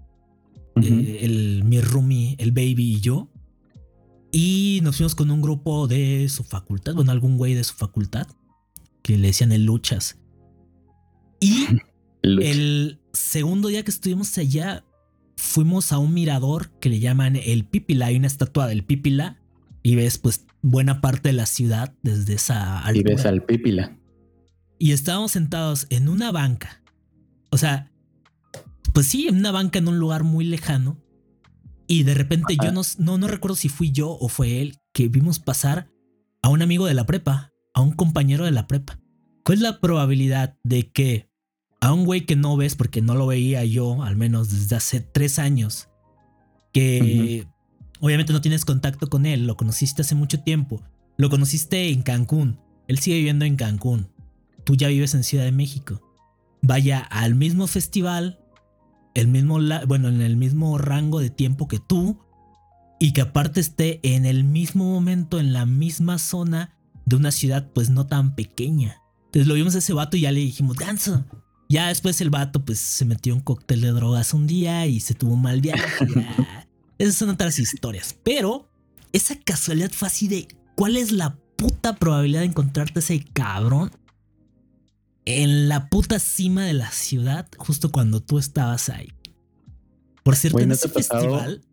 [0.81, 3.31] Eh, el, mi roomie, el baby y yo.
[4.31, 8.27] Y nos fuimos con un grupo de su facultad, bueno, algún güey de su facultad,
[9.01, 10.17] que le decían el Luchas.
[11.39, 11.65] Y
[12.23, 12.49] Lucha.
[12.49, 14.83] el segundo día que estuvimos allá,
[15.37, 18.07] fuimos a un mirador que le llaman el Pípila.
[18.07, 19.39] Hay una estatua del Pípila
[19.83, 23.15] y ves pues buena parte de la ciudad desde esa y altura.
[23.15, 23.97] ves al Pípila.
[24.79, 26.83] Y estábamos sentados en una banca.
[27.49, 27.91] O sea,
[28.93, 30.97] pues sí, en una banca en un lugar muy lejano.
[31.87, 32.83] Y de repente yo no,
[33.17, 35.89] no recuerdo si fui yo o fue él que vimos pasar
[36.41, 38.99] a un amigo de la prepa, a un compañero de la prepa.
[39.43, 41.29] ¿Cuál es la probabilidad de que
[41.79, 44.99] a un güey que no ves, porque no lo veía yo, al menos desde hace
[44.99, 45.89] tres años,
[46.73, 47.47] que
[47.99, 50.81] obviamente no tienes contacto con él, lo conociste hace mucho tiempo,
[51.17, 54.09] lo conociste en Cancún, él sigue viviendo en Cancún,
[54.63, 56.01] tú ya vives en Ciudad de México,
[56.61, 58.39] vaya al mismo festival,
[59.19, 62.19] el mismo, bueno, en el mismo rango de tiempo que tú,
[62.99, 67.67] y que aparte esté en el mismo momento, en la misma zona de una ciudad
[67.73, 69.01] pues no tan pequeña.
[69.25, 71.25] Entonces lo vimos a ese vato y ya le dijimos, Ganso.
[71.69, 75.15] Ya después el vato pues se metió un cóctel de drogas un día y se
[75.15, 76.07] tuvo un mal viaje.
[76.15, 76.67] ya.
[76.97, 78.15] Esas son otras historias.
[78.23, 78.69] Pero
[79.13, 83.91] esa casualidad fue así de, ¿cuál es la puta probabilidad de encontrarte ese cabrón
[85.27, 89.09] en la puta cima de la ciudad justo cuando tú estabas ahí?
[90.23, 91.65] Por cierto, en ¿no ese festival,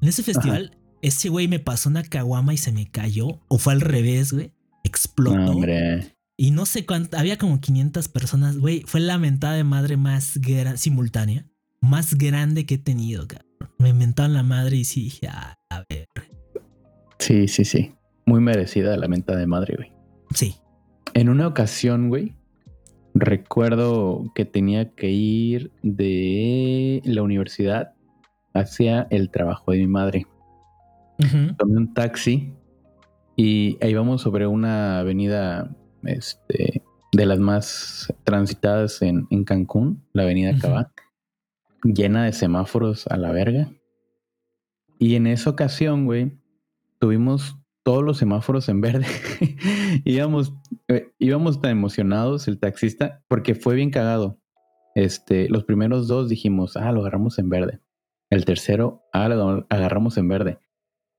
[0.00, 3.40] en ese festival, ese güey me pasó una caguama y se me cayó.
[3.48, 4.52] O fue al revés, güey.
[4.84, 5.36] Explotó.
[5.36, 6.16] No, hombre.
[6.36, 8.84] Y no sé cuánto, había como 500 personas, güey.
[8.86, 10.38] Fue la mentada de madre más
[10.76, 11.46] simultánea,
[11.80, 13.48] más grande que he tenido, cabrón.
[13.78, 16.08] Me mentaron la madre y sí dije, ah, a ver.
[17.18, 17.94] Sí, sí, sí.
[18.26, 19.92] Muy merecida la menta de madre, güey.
[20.34, 20.56] Sí.
[21.14, 22.34] En una ocasión, güey,
[23.14, 27.94] recuerdo que tenía que ir de la universidad
[28.54, 30.26] hacia el trabajo de mi madre.
[31.56, 32.52] Tomé un taxi
[33.36, 35.70] y ahí íbamos sobre una avenida
[36.04, 36.82] este,
[37.12, 40.58] de las más transitadas en, en Cancún, la avenida.
[40.58, 40.92] Cabá,
[41.84, 43.70] llena de semáforos a la verga.
[44.98, 46.32] Y en esa ocasión, güey,
[46.98, 49.06] tuvimos todos los semáforos en verde.
[50.04, 50.54] íbamos,
[50.88, 54.38] eh, íbamos tan emocionados el taxista porque fue bien cagado.
[54.94, 57.80] Este, los primeros dos dijimos, ah, lo agarramos en verde.
[58.30, 60.58] El tercero, ah, lo agarramos en verde.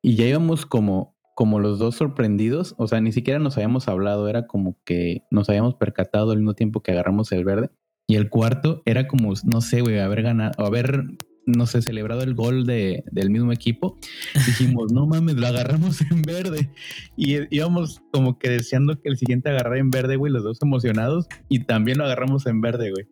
[0.01, 2.75] Y ya íbamos como, como los dos sorprendidos.
[2.77, 4.27] O sea, ni siquiera nos habíamos hablado.
[4.27, 7.69] Era como que nos habíamos percatado al mismo tiempo que agarramos el verde.
[8.07, 11.05] Y el cuarto era como, no sé, güey, haber ganado, haber,
[11.45, 13.97] no sé, celebrado el gol de, del mismo equipo.
[14.45, 16.69] Dijimos, no mames, lo agarramos en verde.
[17.17, 20.59] Y eh, íbamos como que deseando que el siguiente agarrara en verde, güey, los dos
[20.61, 21.27] emocionados.
[21.49, 23.07] Y también lo agarramos en verde, güey.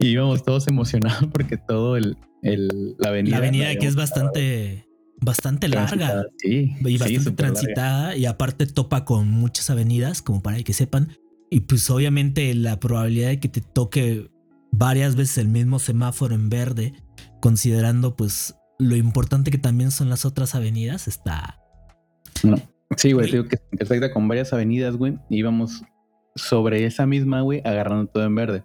[0.00, 3.38] Y íbamos todos emocionados porque todo el, el la avenida.
[3.38, 4.86] La avenida que es bastante,
[5.20, 6.24] bastante larga.
[6.38, 7.36] Sí, y sí, bastante larga.
[7.36, 11.16] transitada y aparte topa con muchas avenidas, como para que sepan.
[11.50, 14.30] Y pues obviamente la probabilidad de que te toque
[14.72, 16.94] varias veces el mismo semáforo en verde,
[17.42, 21.58] considerando pues lo importante que también son las otras avenidas, está...
[22.44, 22.56] No.
[22.96, 25.18] Sí, güey, digo que se intersecta con varias avenidas, güey.
[25.28, 25.82] Y íbamos
[26.36, 28.64] sobre esa misma, güey, agarrando todo en verde.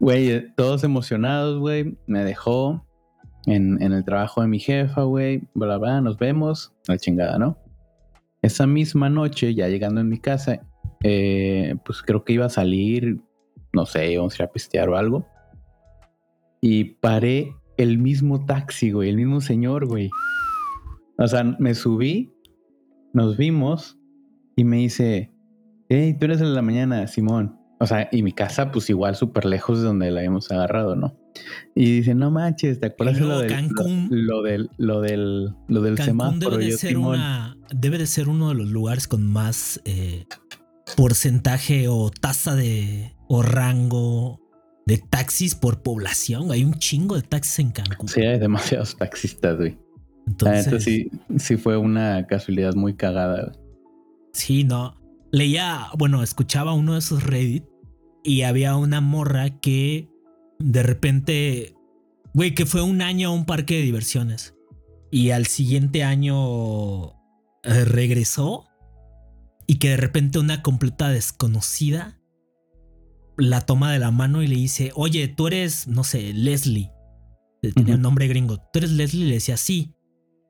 [0.00, 1.96] Güey, eh, todos emocionados, güey.
[2.06, 2.84] Me dejó
[3.46, 5.42] en, en el trabajo de mi jefa, güey.
[5.54, 6.72] Bla, bla, nos vemos.
[6.88, 7.58] La chingada, ¿no?
[8.42, 10.60] Esa misma noche, ya llegando en mi casa,
[11.02, 13.20] eh, pues creo que iba a salir,
[13.72, 15.26] no sé, íbamos a ir a pistear o algo.
[16.60, 20.10] Y paré el mismo taxi, güey, el mismo señor, güey.
[21.18, 22.32] O sea, me subí,
[23.12, 23.98] nos vimos
[24.56, 25.32] y me dice,
[25.88, 27.58] hey, tú eres el de la mañana, Simón.
[27.80, 31.18] O sea, y mi casa, pues igual súper lejos de donde la habíamos agarrado, ¿no?
[31.74, 34.08] Y dice, no manches, ¿te acuerdas luego lo del, Cancún.
[34.10, 36.50] lo, lo del, lo del, lo del Cancún semáforo?
[36.50, 37.14] debe de, yo, ser "Simón".
[37.16, 40.26] una, debe de ser uno de los lugares con más eh,
[40.96, 44.40] porcentaje o tasa de o rango
[44.86, 46.50] de taxis por población.
[46.50, 48.08] Hay un chingo de taxis en Cancún.
[48.08, 49.78] Sí, hay demasiados taxistas, güey.
[50.26, 53.52] Entonces, neta sí, sí fue una casualidad muy cagada.
[53.52, 53.58] güey.
[54.32, 55.00] Sí, no.
[55.30, 57.64] Leía, bueno, escuchaba uno de esos Reddit
[58.22, 60.08] y había una morra que
[60.58, 61.74] de repente,
[62.32, 64.54] güey, que fue un año a un parque de diversiones
[65.10, 67.10] y al siguiente año
[67.62, 68.66] eh, regresó
[69.66, 72.18] y que de repente una completa desconocida
[73.36, 76.90] la toma de la mano y le dice, oye, tú eres, no sé, Leslie.
[77.74, 78.58] Tenía un nombre gringo.
[78.58, 79.94] Tú eres Leslie le decía, sí,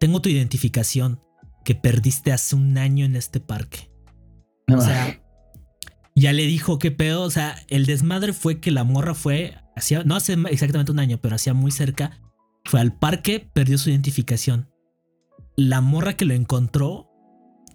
[0.00, 1.20] tengo tu identificación
[1.64, 3.90] que perdiste hace un año en este parque.
[4.68, 5.22] o sea,
[6.14, 7.22] ya le dijo qué pedo.
[7.22, 11.18] O sea, el desmadre fue que la morra fue, hacía, no hace exactamente un año,
[11.20, 12.20] pero hacía muy cerca.
[12.64, 14.70] Fue al parque, perdió su identificación.
[15.56, 17.10] La morra que lo encontró,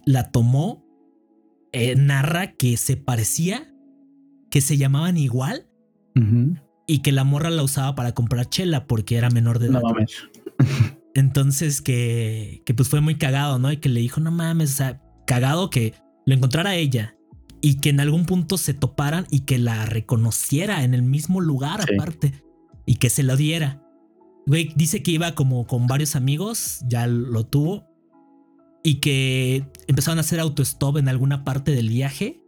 [0.04, 0.84] la tomó,
[1.72, 3.69] eh, narra que se parecía,
[4.50, 5.66] que se llamaban igual
[6.86, 9.80] y que la morra la usaba para comprar chela porque era menor de edad.
[9.80, 10.16] No mames.
[11.14, 13.72] Entonces que, que pues fue muy cagado, ¿no?
[13.72, 15.94] Y que le dijo, no mames, o sea, cagado que
[16.26, 17.16] lo encontrara ella
[17.60, 21.80] y que en algún punto se toparan y que la reconociera en el mismo lugar
[21.80, 22.42] aparte
[22.86, 23.82] y que se lo diera.
[24.46, 27.86] Güey, dice que iba como con varios amigos, ya lo tuvo,
[28.82, 32.40] y que empezaron a hacer autostop en alguna parte del viaje.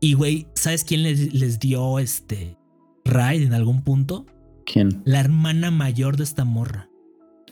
[0.00, 2.56] Y güey, ¿sabes quién les, les dio este
[3.04, 4.26] ride en algún punto?
[4.64, 5.02] ¿Quién?
[5.04, 6.88] La hermana mayor de esta morra.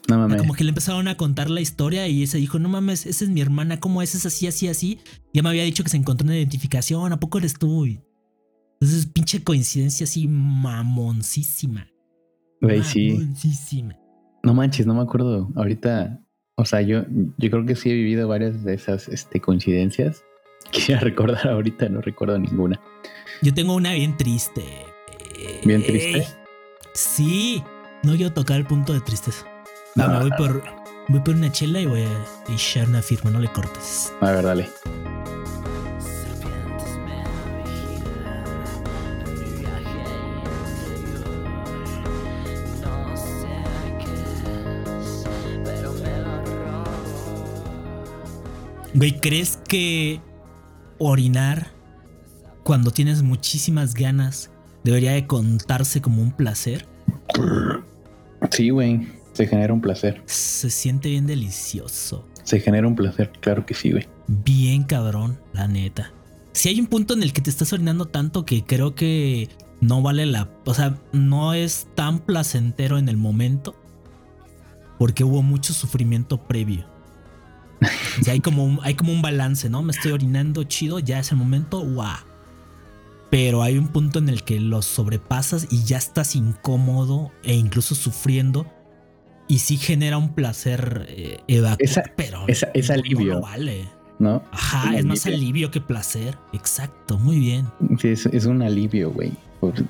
[0.08, 0.40] No mames.
[0.40, 3.30] Como que le empezaron a contar la historia y ese dijo, no mames, esa es
[3.30, 4.14] mi hermana, ¿cómo es?
[4.14, 4.98] Es así, así, así.
[5.34, 7.84] Ya me había dicho que se encontró una identificación, ¿a poco eres tú?
[8.80, 11.88] Entonces, pinche coincidencia así mamoncísima.
[12.62, 13.30] Güey, sí.
[14.42, 15.50] No manches, no me acuerdo.
[15.56, 16.24] Ahorita,
[16.56, 17.04] o sea, yo,
[17.36, 20.22] yo creo que sí he vivido varias de esas este, coincidencias.
[20.70, 22.80] Quisiera recordar ahorita, no recuerdo ninguna.
[23.42, 24.64] Yo tengo una bien triste.
[25.64, 26.26] ¿Bien triste?
[26.92, 27.62] Sí,
[28.02, 29.46] no quiero tocar el punto de tristeza.
[29.94, 30.62] No, me voy por,
[31.08, 34.12] voy por una chela y voy a echar una firma, no le cortes.
[34.20, 34.68] A ver, dale.
[48.94, 50.20] Güey, ¿crees que
[50.98, 51.68] orinar
[52.64, 54.50] cuando tienes muchísimas ganas
[54.84, 56.86] debería de contarse como un placer?
[58.50, 59.08] Sí, güey.
[59.32, 60.22] Se genera un placer.
[60.26, 62.26] Se siente bien delicioso.
[62.42, 64.08] Se genera un placer, claro que sí, güey.
[64.26, 66.12] Bien cabrón, la neta.
[66.52, 69.48] Si hay un punto en el que te estás orinando tanto que creo que
[69.80, 70.50] no vale la...
[70.64, 73.76] O sea, no es tan placentero en el momento
[74.98, 76.84] porque hubo mucho sufrimiento previo.
[78.20, 79.82] O sea, hay como un, hay como un balance, ¿no?
[79.82, 82.16] Me estoy orinando chido, ya es el momento, guau.
[83.30, 87.94] Pero hay un punto en el que lo sobrepasas y ya estás incómodo e incluso
[87.94, 88.66] sufriendo
[89.48, 91.40] y sí genera un placer eh,
[92.16, 93.34] pero es alivio.
[93.34, 93.88] No vale.
[94.18, 94.42] ¿No?
[94.50, 96.36] Ajá, es, más alivio que placer.
[96.52, 97.66] Exacto, muy bien.
[98.00, 99.32] Sí, es, un alivio, güey.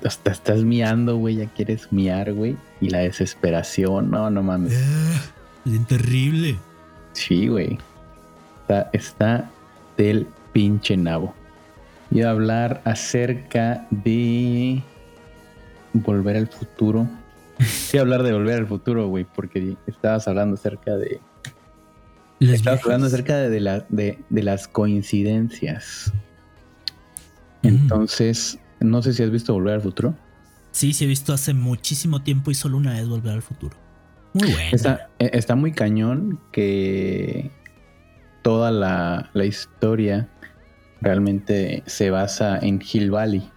[0.03, 2.55] Hasta estás miando, güey, ya quieres miar, güey.
[2.79, 4.73] Y la desesperación, no, no mames.
[5.65, 6.57] bien terrible.
[7.19, 7.77] Sí, güey.
[8.61, 9.49] Está, está
[9.97, 11.33] del pinche nabo.
[12.11, 14.81] Y a hablar acerca de
[15.93, 17.07] volver al futuro
[17.59, 21.19] Sí, hablar de volver al futuro, güey, porque estabas hablando acerca de.
[22.39, 26.13] estabas hablando acerca de, la, de, las coincidencias.
[27.61, 27.67] Mm.
[27.67, 30.15] Entonces, no sé si has visto Volver al Futuro.
[30.71, 33.75] Sí, sí he visto hace muchísimo tiempo y solo una vez Volver al Futuro.
[34.33, 34.69] Muy bueno.
[34.71, 37.51] Está, e, está, muy cañón que
[38.41, 40.29] toda la, la, historia
[41.01, 43.49] realmente se basa en Hill Valley.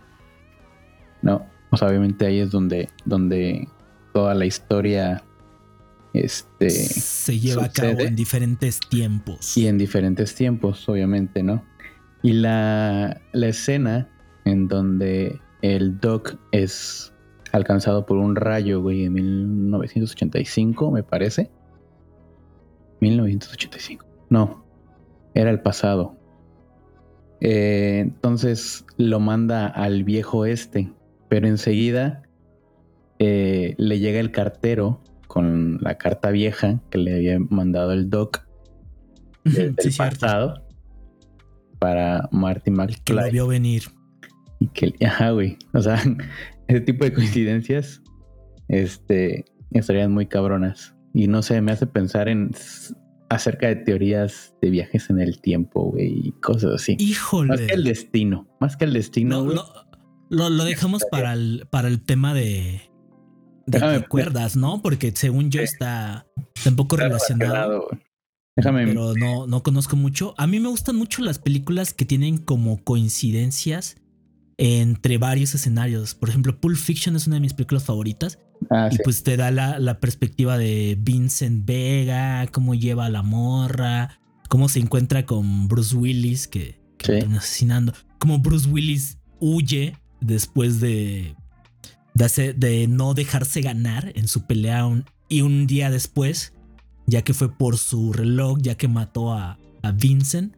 [1.20, 1.46] ¿No?
[1.70, 3.68] O sea, obviamente ahí es donde, donde
[4.12, 5.22] toda la historia
[6.12, 9.56] este, se lleva a cabo en diferentes tiempos.
[9.56, 11.64] Y en diferentes tiempos, obviamente, ¿no?
[12.22, 14.08] Y la, la escena
[14.44, 17.11] en donde el Doc es
[17.53, 21.50] alcanzado por un rayo, güey, en 1985, me parece.
[23.00, 24.07] 1985.
[24.30, 24.64] No,
[25.34, 26.16] era el pasado.
[27.40, 30.92] Eh, entonces lo manda al viejo este,
[31.28, 32.22] pero enseguida
[33.18, 38.46] eh, le llega el cartero con la carta vieja que le había mandado el doc
[39.44, 40.62] del pasado
[41.78, 43.03] para Marty McFly.
[43.05, 43.82] Que lo vio venir.
[44.61, 45.59] Y que, ajá, güey.
[45.72, 46.00] O sea,
[46.72, 48.02] ese tipo de coincidencias,
[48.68, 50.94] este, estarían muy cabronas.
[51.14, 52.50] Y no sé, me hace pensar en
[53.28, 56.96] acerca de teorías de viajes en el tiempo, güey, y cosas así.
[56.98, 57.48] Híjole.
[57.48, 59.44] Más que el destino, más que el destino.
[60.28, 62.82] lo, lo, dejamos para el, para el tema de,
[63.66, 64.82] de cuerdas, ¿no?
[64.82, 66.26] Porque según yo está,
[66.66, 67.88] un poco relacionado.
[68.54, 68.86] Déjame.
[68.86, 70.34] pero no, no conozco mucho.
[70.36, 73.96] A mí me gustan mucho las películas que tienen como coincidencias
[74.59, 76.14] entre varios escenarios.
[76.14, 78.38] Por ejemplo, Pulp Fiction es una de mis películas favoritas.
[78.70, 79.00] Ah, Y sí.
[79.05, 84.68] pues te da la, la perspectiva de Vincent Vega, cómo lleva a la morra, cómo
[84.68, 87.26] se encuentra con Bruce Willis, que, que Sí.
[87.36, 87.92] asesinando.
[88.18, 91.34] Cómo Bruce Willis huye después de,
[92.14, 94.86] de, hacer- de no dejarse ganar en su pelea.
[94.86, 96.53] un- y un día después,
[97.07, 100.55] ya que fue por su reloj, ya que mató a, a Vincent,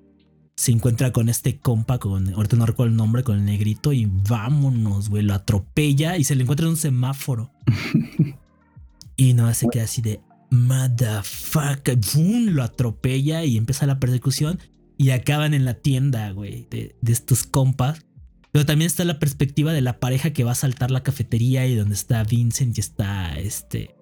[0.56, 4.06] se encuentra con este compa, con, ahorita no recuerdo el nombre, con el negrito, y
[4.06, 7.50] vámonos, güey, lo atropella y se le encuentra en un semáforo.
[9.16, 12.46] y no se queda así de motherfucker, ¡Bum!
[12.50, 14.60] lo atropella y empieza la persecución
[14.96, 18.06] y acaban en la tienda, güey, de, de estos compas.
[18.52, 21.74] Pero también está la perspectiva de la pareja que va a saltar la cafetería y
[21.74, 23.96] donde está Vincent y está este.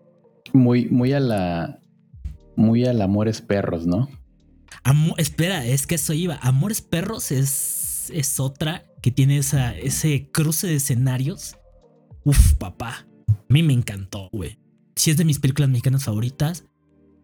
[0.52, 1.80] Muy, muy a la.
[2.54, 4.10] Muy al Amores Perros, ¿no?
[5.16, 6.38] Espera, es que eso iba.
[6.42, 11.56] Amores Perros es, es otra que tiene esa, ese cruce de escenarios.
[12.24, 13.06] Uf, papá.
[13.28, 14.58] A mí me encantó, güey.
[14.96, 16.64] Sí es de mis películas mexicanas favoritas.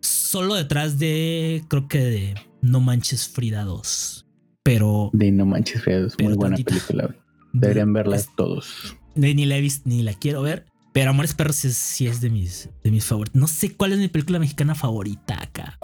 [0.01, 4.27] Solo detrás de, creo que de No Manches Frida 2.
[4.63, 6.15] Pero De No Manches Feos.
[6.19, 7.07] Muy Pero buena película.
[7.07, 7.19] güey.
[7.53, 8.97] Deberían verla es- todos.
[9.15, 10.67] ni la he visto ni la quiero ver.
[10.93, 13.39] Pero Amores Perros sí es de mis, de mis favoritos.
[13.41, 15.79] No sé cuál es mi película mexicana favorita acá.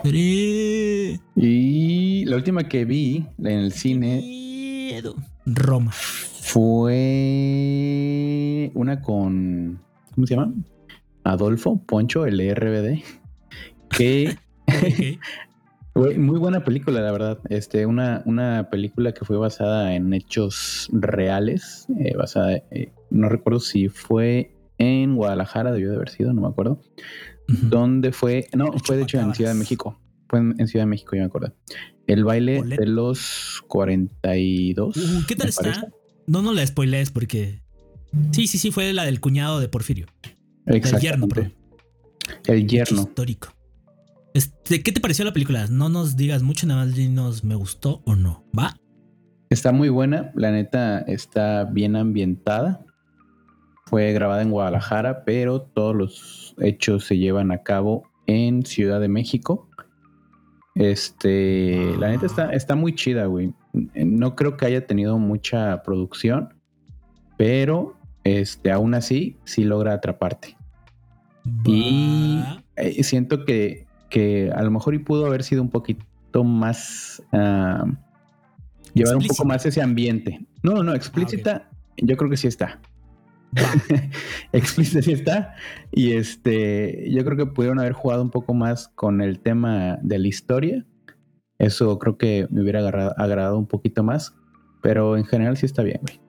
[1.36, 5.16] Y la última que vi en el cine Miedo.
[5.46, 5.92] Roma.
[5.92, 6.70] fue
[8.74, 9.80] una con.
[10.14, 10.52] ¿Cómo se llama?
[11.24, 13.02] Adolfo Poncho, el RBD.
[13.90, 14.36] Que.
[15.94, 17.38] Muy buena película, la verdad.
[17.50, 21.86] Este, una, una película que fue basada en hechos reales.
[22.00, 26.48] eh, basada, eh, no recuerdo si fue en Guadalajara, debió de haber sido, no me
[26.48, 26.80] acuerdo.
[27.48, 27.68] Ujú.
[27.68, 28.48] ¿Dónde fue?
[28.54, 29.34] No, El fue de hecho en.
[29.34, 30.00] Ciudad de México.
[30.28, 31.54] Fue en, en Ciudad de México, yo me acuerdo.
[32.06, 34.96] El baile de los 42.
[34.96, 35.62] Uh, ¿Qué tal está?
[35.62, 35.86] parece.
[36.26, 37.62] No, no la spoilees porque.
[38.32, 40.06] Sí, sí, sí, fue la del cuñado de Porfirio.
[40.64, 41.52] Del yerno, perdón.
[42.46, 43.02] El yerno.
[43.02, 43.48] Histórico.
[44.34, 45.66] Este, ¿Qué te pareció la película?
[45.68, 48.44] No nos digas mucho, nada más dinos me gustó o no.
[48.56, 48.76] ¿Va?
[49.50, 52.84] Está muy buena, la neta está bien ambientada.
[53.86, 59.08] Fue grabada en Guadalajara, pero todos los hechos se llevan a cabo en Ciudad de
[59.08, 59.68] México.
[60.74, 63.52] Este, la neta está, está muy chida, güey.
[63.72, 66.54] No creo que haya tenido mucha producción,
[67.36, 70.56] pero este, aún así sí logra atraparte.
[71.64, 72.42] Y-.
[72.76, 77.22] Eh, siento que, que a lo mejor y pudo haber sido un poquito más.
[77.32, 77.84] ah,
[78.94, 80.44] llevar un poco más ese ambiente.
[80.62, 81.68] No, no, explícita.
[81.96, 82.80] Yo creo que sí está.
[84.52, 85.54] Explícita está.
[85.92, 90.18] Y este, yo creo que pudieron haber jugado un poco más con el tema de
[90.18, 90.86] la historia.
[91.58, 94.34] Eso creo que me hubiera agarrado- agradado un poquito más.
[94.82, 96.20] Pero en general sí está bien, güey.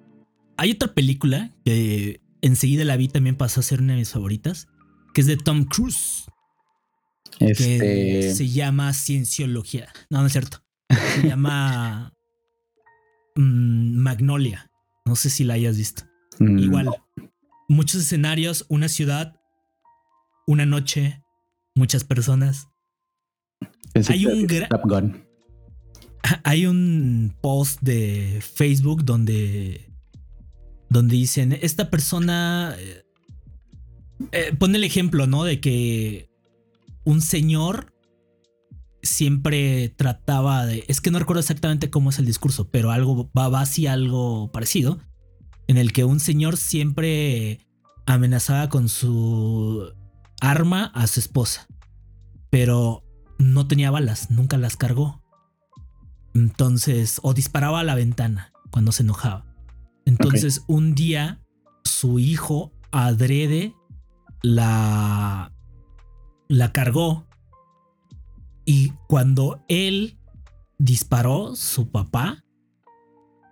[0.58, 4.68] Hay otra película que enseguida la vi, también pasó a ser una de mis favoritas,
[5.14, 6.26] que es de Tom Cruise,
[7.38, 8.34] que Este.
[8.34, 9.88] se llama Cienciología.
[10.10, 10.60] No, no es cierto.
[10.90, 12.14] Se llama
[13.36, 14.72] mm, Magnolia.
[15.06, 16.04] No sé si la hayas visto.
[16.40, 16.90] mm, Igual.
[17.68, 19.40] Muchos escenarios, una ciudad,
[20.48, 21.24] una noche,
[21.76, 22.68] muchas personas.
[23.94, 24.48] pensé hay un.
[26.44, 29.92] Hay un post de Facebook donde,
[30.90, 33.04] donde dicen, esta persona eh,
[34.32, 35.44] eh, pone el ejemplo, ¿no?
[35.44, 36.32] De que
[37.04, 37.94] un señor
[39.04, 43.50] siempre trataba de, es que no recuerdo exactamente cómo es el discurso, pero algo va,
[43.50, 45.00] va hacia algo parecido,
[45.68, 47.66] en el que un señor siempre
[48.06, 49.94] amenazaba con su
[50.42, 51.68] arma a su esposa,
[52.50, 53.04] pero
[53.40, 55.22] no tenía balas, nunca las cargó.
[56.34, 59.46] Entonces, o disparaba a la ventana cuando se enojaba.
[60.06, 61.42] Entonces, un día
[61.84, 63.74] su hijo adrede
[64.42, 65.52] la
[66.48, 67.28] la cargó
[68.66, 70.20] y cuando él
[70.78, 72.45] disparó, su papá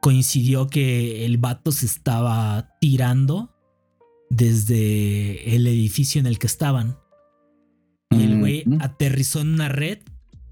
[0.03, 3.55] coincidió que el vato se estaba tirando
[4.29, 6.97] desde el edificio en el que estaban.
[8.11, 9.99] Y el güey Mm, aterrizó en una red,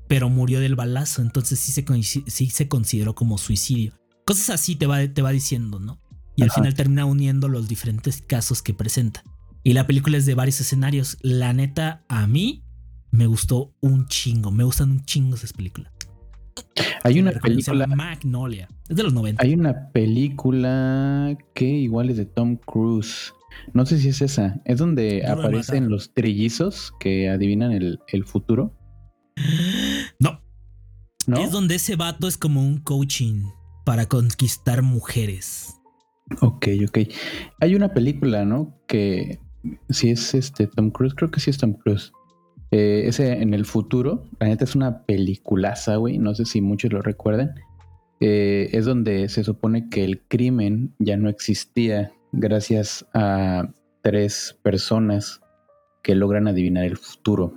[0.08, 1.22] pero murió del balazo.
[1.22, 1.84] Entonces sí se,
[2.32, 3.91] sí se consideró como suicidio.
[4.24, 5.99] Cosas así te va, te va diciendo, ¿no?
[6.38, 9.22] Y al final termina uniendo los diferentes casos que presenta.
[9.64, 11.18] Y la película es de varios escenarios.
[11.24, 12.64] La neta, a mí
[13.12, 14.49] me gustó un chingo.
[14.49, 15.91] Me gustan un chingo esas películas.
[17.04, 17.88] Hay una película.
[17.88, 18.68] Magnolia.
[18.89, 19.43] Es de los 90.
[19.43, 23.34] Hay una película que igual es de Tom Cruise.
[23.74, 24.62] No sé si es esa.
[24.66, 28.74] Es donde aparecen los trillizos que adivinan el, el futuro.
[30.20, 30.41] No,
[31.28, 31.38] ¿no?
[31.38, 33.43] Es donde ese vato es como un coaching
[33.86, 35.76] para conquistar mujeres.
[36.41, 36.99] Ok, ok.
[37.60, 38.80] Hay una película, ¿no?
[38.88, 39.39] Que
[39.89, 42.12] si es este Tom Cruise, creo que sí es Tom Cruise.
[42.72, 46.17] Eh, ese en el futuro, la neta es una peliculaza, güey.
[46.17, 47.55] No sé si muchos lo recuerdan.
[48.22, 53.69] Eh, es donde se supone que el crimen ya no existía gracias a
[54.01, 55.41] tres personas
[56.01, 57.55] que logran adivinar el futuro.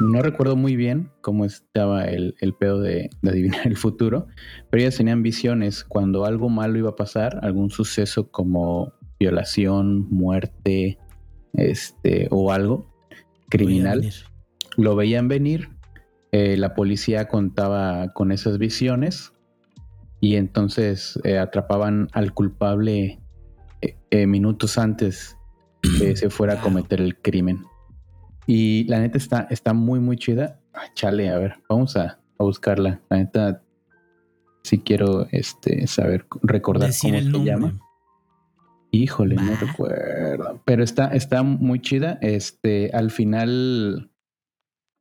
[0.00, 4.28] No recuerdo muy bien cómo estaba el, el pedo de, de adivinar el futuro,
[4.70, 10.98] pero ellas tenían visiones cuando algo malo iba a pasar, algún suceso como violación, muerte,
[11.54, 12.97] este, o algo
[13.48, 14.10] criminal,
[14.76, 15.70] lo veían venir,
[16.32, 19.32] eh, la policía contaba con esas visiones
[20.20, 23.20] y entonces eh, atrapaban al culpable
[24.10, 25.36] eh, minutos antes
[25.98, 27.64] que se fuera a cometer el crimen.
[28.46, 30.60] Y la neta está, está muy, muy chida.
[30.72, 33.00] Ah, chale, a ver, vamos a, a buscarla.
[33.10, 33.62] La neta,
[34.62, 37.50] si quiero este, saber, recordar Decir cómo se nombre.
[37.52, 37.80] llama.
[38.90, 40.62] Híjole, no recuerdo.
[40.64, 42.18] Pero está, está muy chida.
[42.22, 44.10] Este, al final,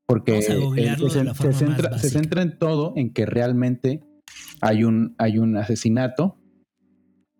[0.05, 4.03] porque eh, googlearlo se, centra, se centra en todo, en que realmente
[4.61, 6.37] hay un, hay un asesinato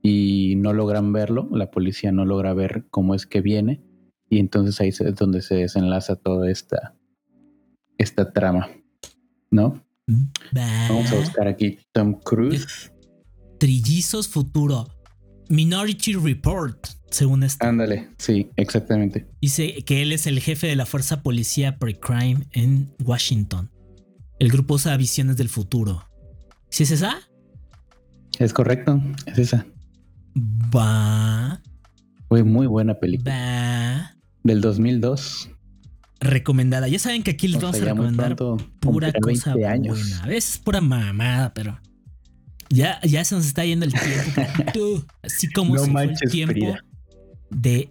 [0.02, 1.50] y no logran verlo.
[1.52, 3.84] La policía no logra ver cómo es que viene.
[4.30, 6.96] Y entonces ahí es donde se desenlaza toda esta,
[7.98, 8.70] esta trama.
[9.52, 9.84] ¿No?
[10.56, 10.88] Va.
[10.90, 12.92] Vamos a buscar aquí Tom Cruise.
[13.60, 14.88] Trillizos Futuro.
[15.50, 17.66] Minority Report, según esto.
[17.66, 19.28] Ándale, sí, exactamente.
[19.42, 23.72] Dice que él es el jefe de la fuerza policía pre-crime en Washington.
[24.40, 26.08] El grupo usa visiones del futuro.
[26.70, 27.18] ¿Sí es esa?
[28.40, 29.66] Es correcto, es esa.
[30.76, 31.62] Va.
[32.28, 33.32] Fue muy buena película.
[33.34, 34.18] Va.
[34.44, 35.50] Del 2002.
[36.20, 36.88] Recomendada.
[36.88, 40.00] Ya saben que aquí les O vamos sea, a recomendar pronto pura cosa 20 años.
[40.00, 40.24] buena.
[40.24, 41.80] A veces pura mamada, pero
[42.70, 45.06] ya, ya se nos está yendo el tiempo.
[45.24, 46.84] Así como No se fue el tiempo Frida.
[47.50, 47.90] de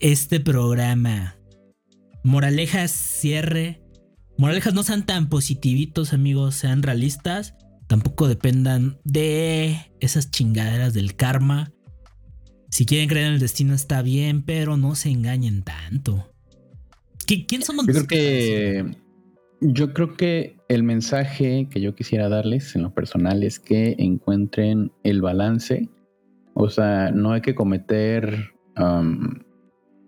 [0.00, 1.36] este programa.
[2.24, 3.80] Moralejas, cierre.
[4.38, 7.54] Moralejas no sean tan positivitos, amigos, sean realistas.
[7.88, 11.72] Tampoco dependan de esas chingaderas del karma.
[12.70, 16.32] Si quieren creer en el destino está bien, pero no se engañen tanto.
[17.26, 18.18] ¿Qui- ¿Quién somos Yo creo nosotros?
[18.18, 18.96] que
[19.60, 24.90] yo creo que el mensaje que yo quisiera darles en lo personal es que encuentren
[25.02, 25.90] el balance.
[26.54, 29.34] O sea, no hay que cometer um,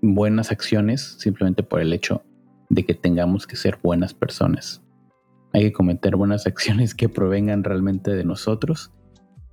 [0.01, 2.23] buenas acciones simplemente por el hecho
[2.71, 4.83] de que tengamos que ser buenas personas.
[5.53, 8.91] Hay que cometer buenas acciones que provengan realmente de nosotros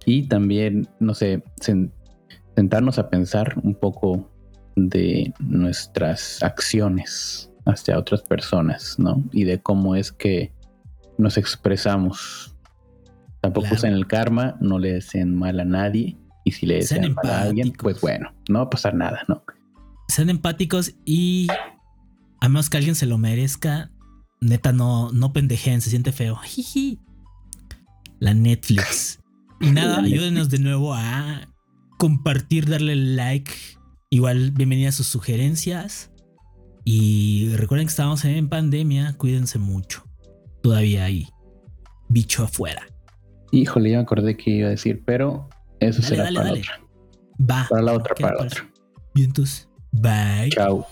[0.05, 1.91] y también, no sé, sen-
[2.55, 4.31] sentarnos a pensar un poco
[4.77, 9.21] de nuestras acciones hacia otras personas, ¿no?
[9.33, 10.53] Y de cómo es que
[11.17, 12.55] nos expresamos.
[13.41, 13.75] Tampoco Claro.
[13.77, 16.17] usen el karma, no le deseen mal a nadie.
[16.45, 19.21] Y si le Sean desean mal a alguien, pues bueno, no va a pasar nada,
[19.27, 19.43] ¿no?
[20.07, 21.47] sean empáticos y
[22.41, 23.91] a menos que alguien se lo merezca,
[24.41, 26.35] neta no, no pendejeen, se siente feo.
[26.35, 26.99] Jiji.
[28.19, 29.19] La Netflix.
[29.61, 31.47] Y nada, ayúdenos de nuevo a
[31.97, 33.53] compartir, darle like.
[34.09, 36.11] Igual, bienvenidas sus sugerencias.
[36.83, 40.03] Y recuerden que estamos en pandemia, cuídense mucho.
[40.61, 41.27] Todavía hay
[42.09, 42.85] bicho afuera.
[43.51, 45.49] Híjole, ya me acordé que iba a decir, pero
[45.79, 46.61] eso Dale, será dale, para dale.
[46.61, 46.87] la otra.
[47.41, 47.67] Va.
[47.69, 48.59] Para la otra, ¿Qué para la parece?
[48.61, 48.71] otra.
[49.13, 49.69] Vientos.
[49.91, 50.49] Bye.
[50.51, 50.87] Chao.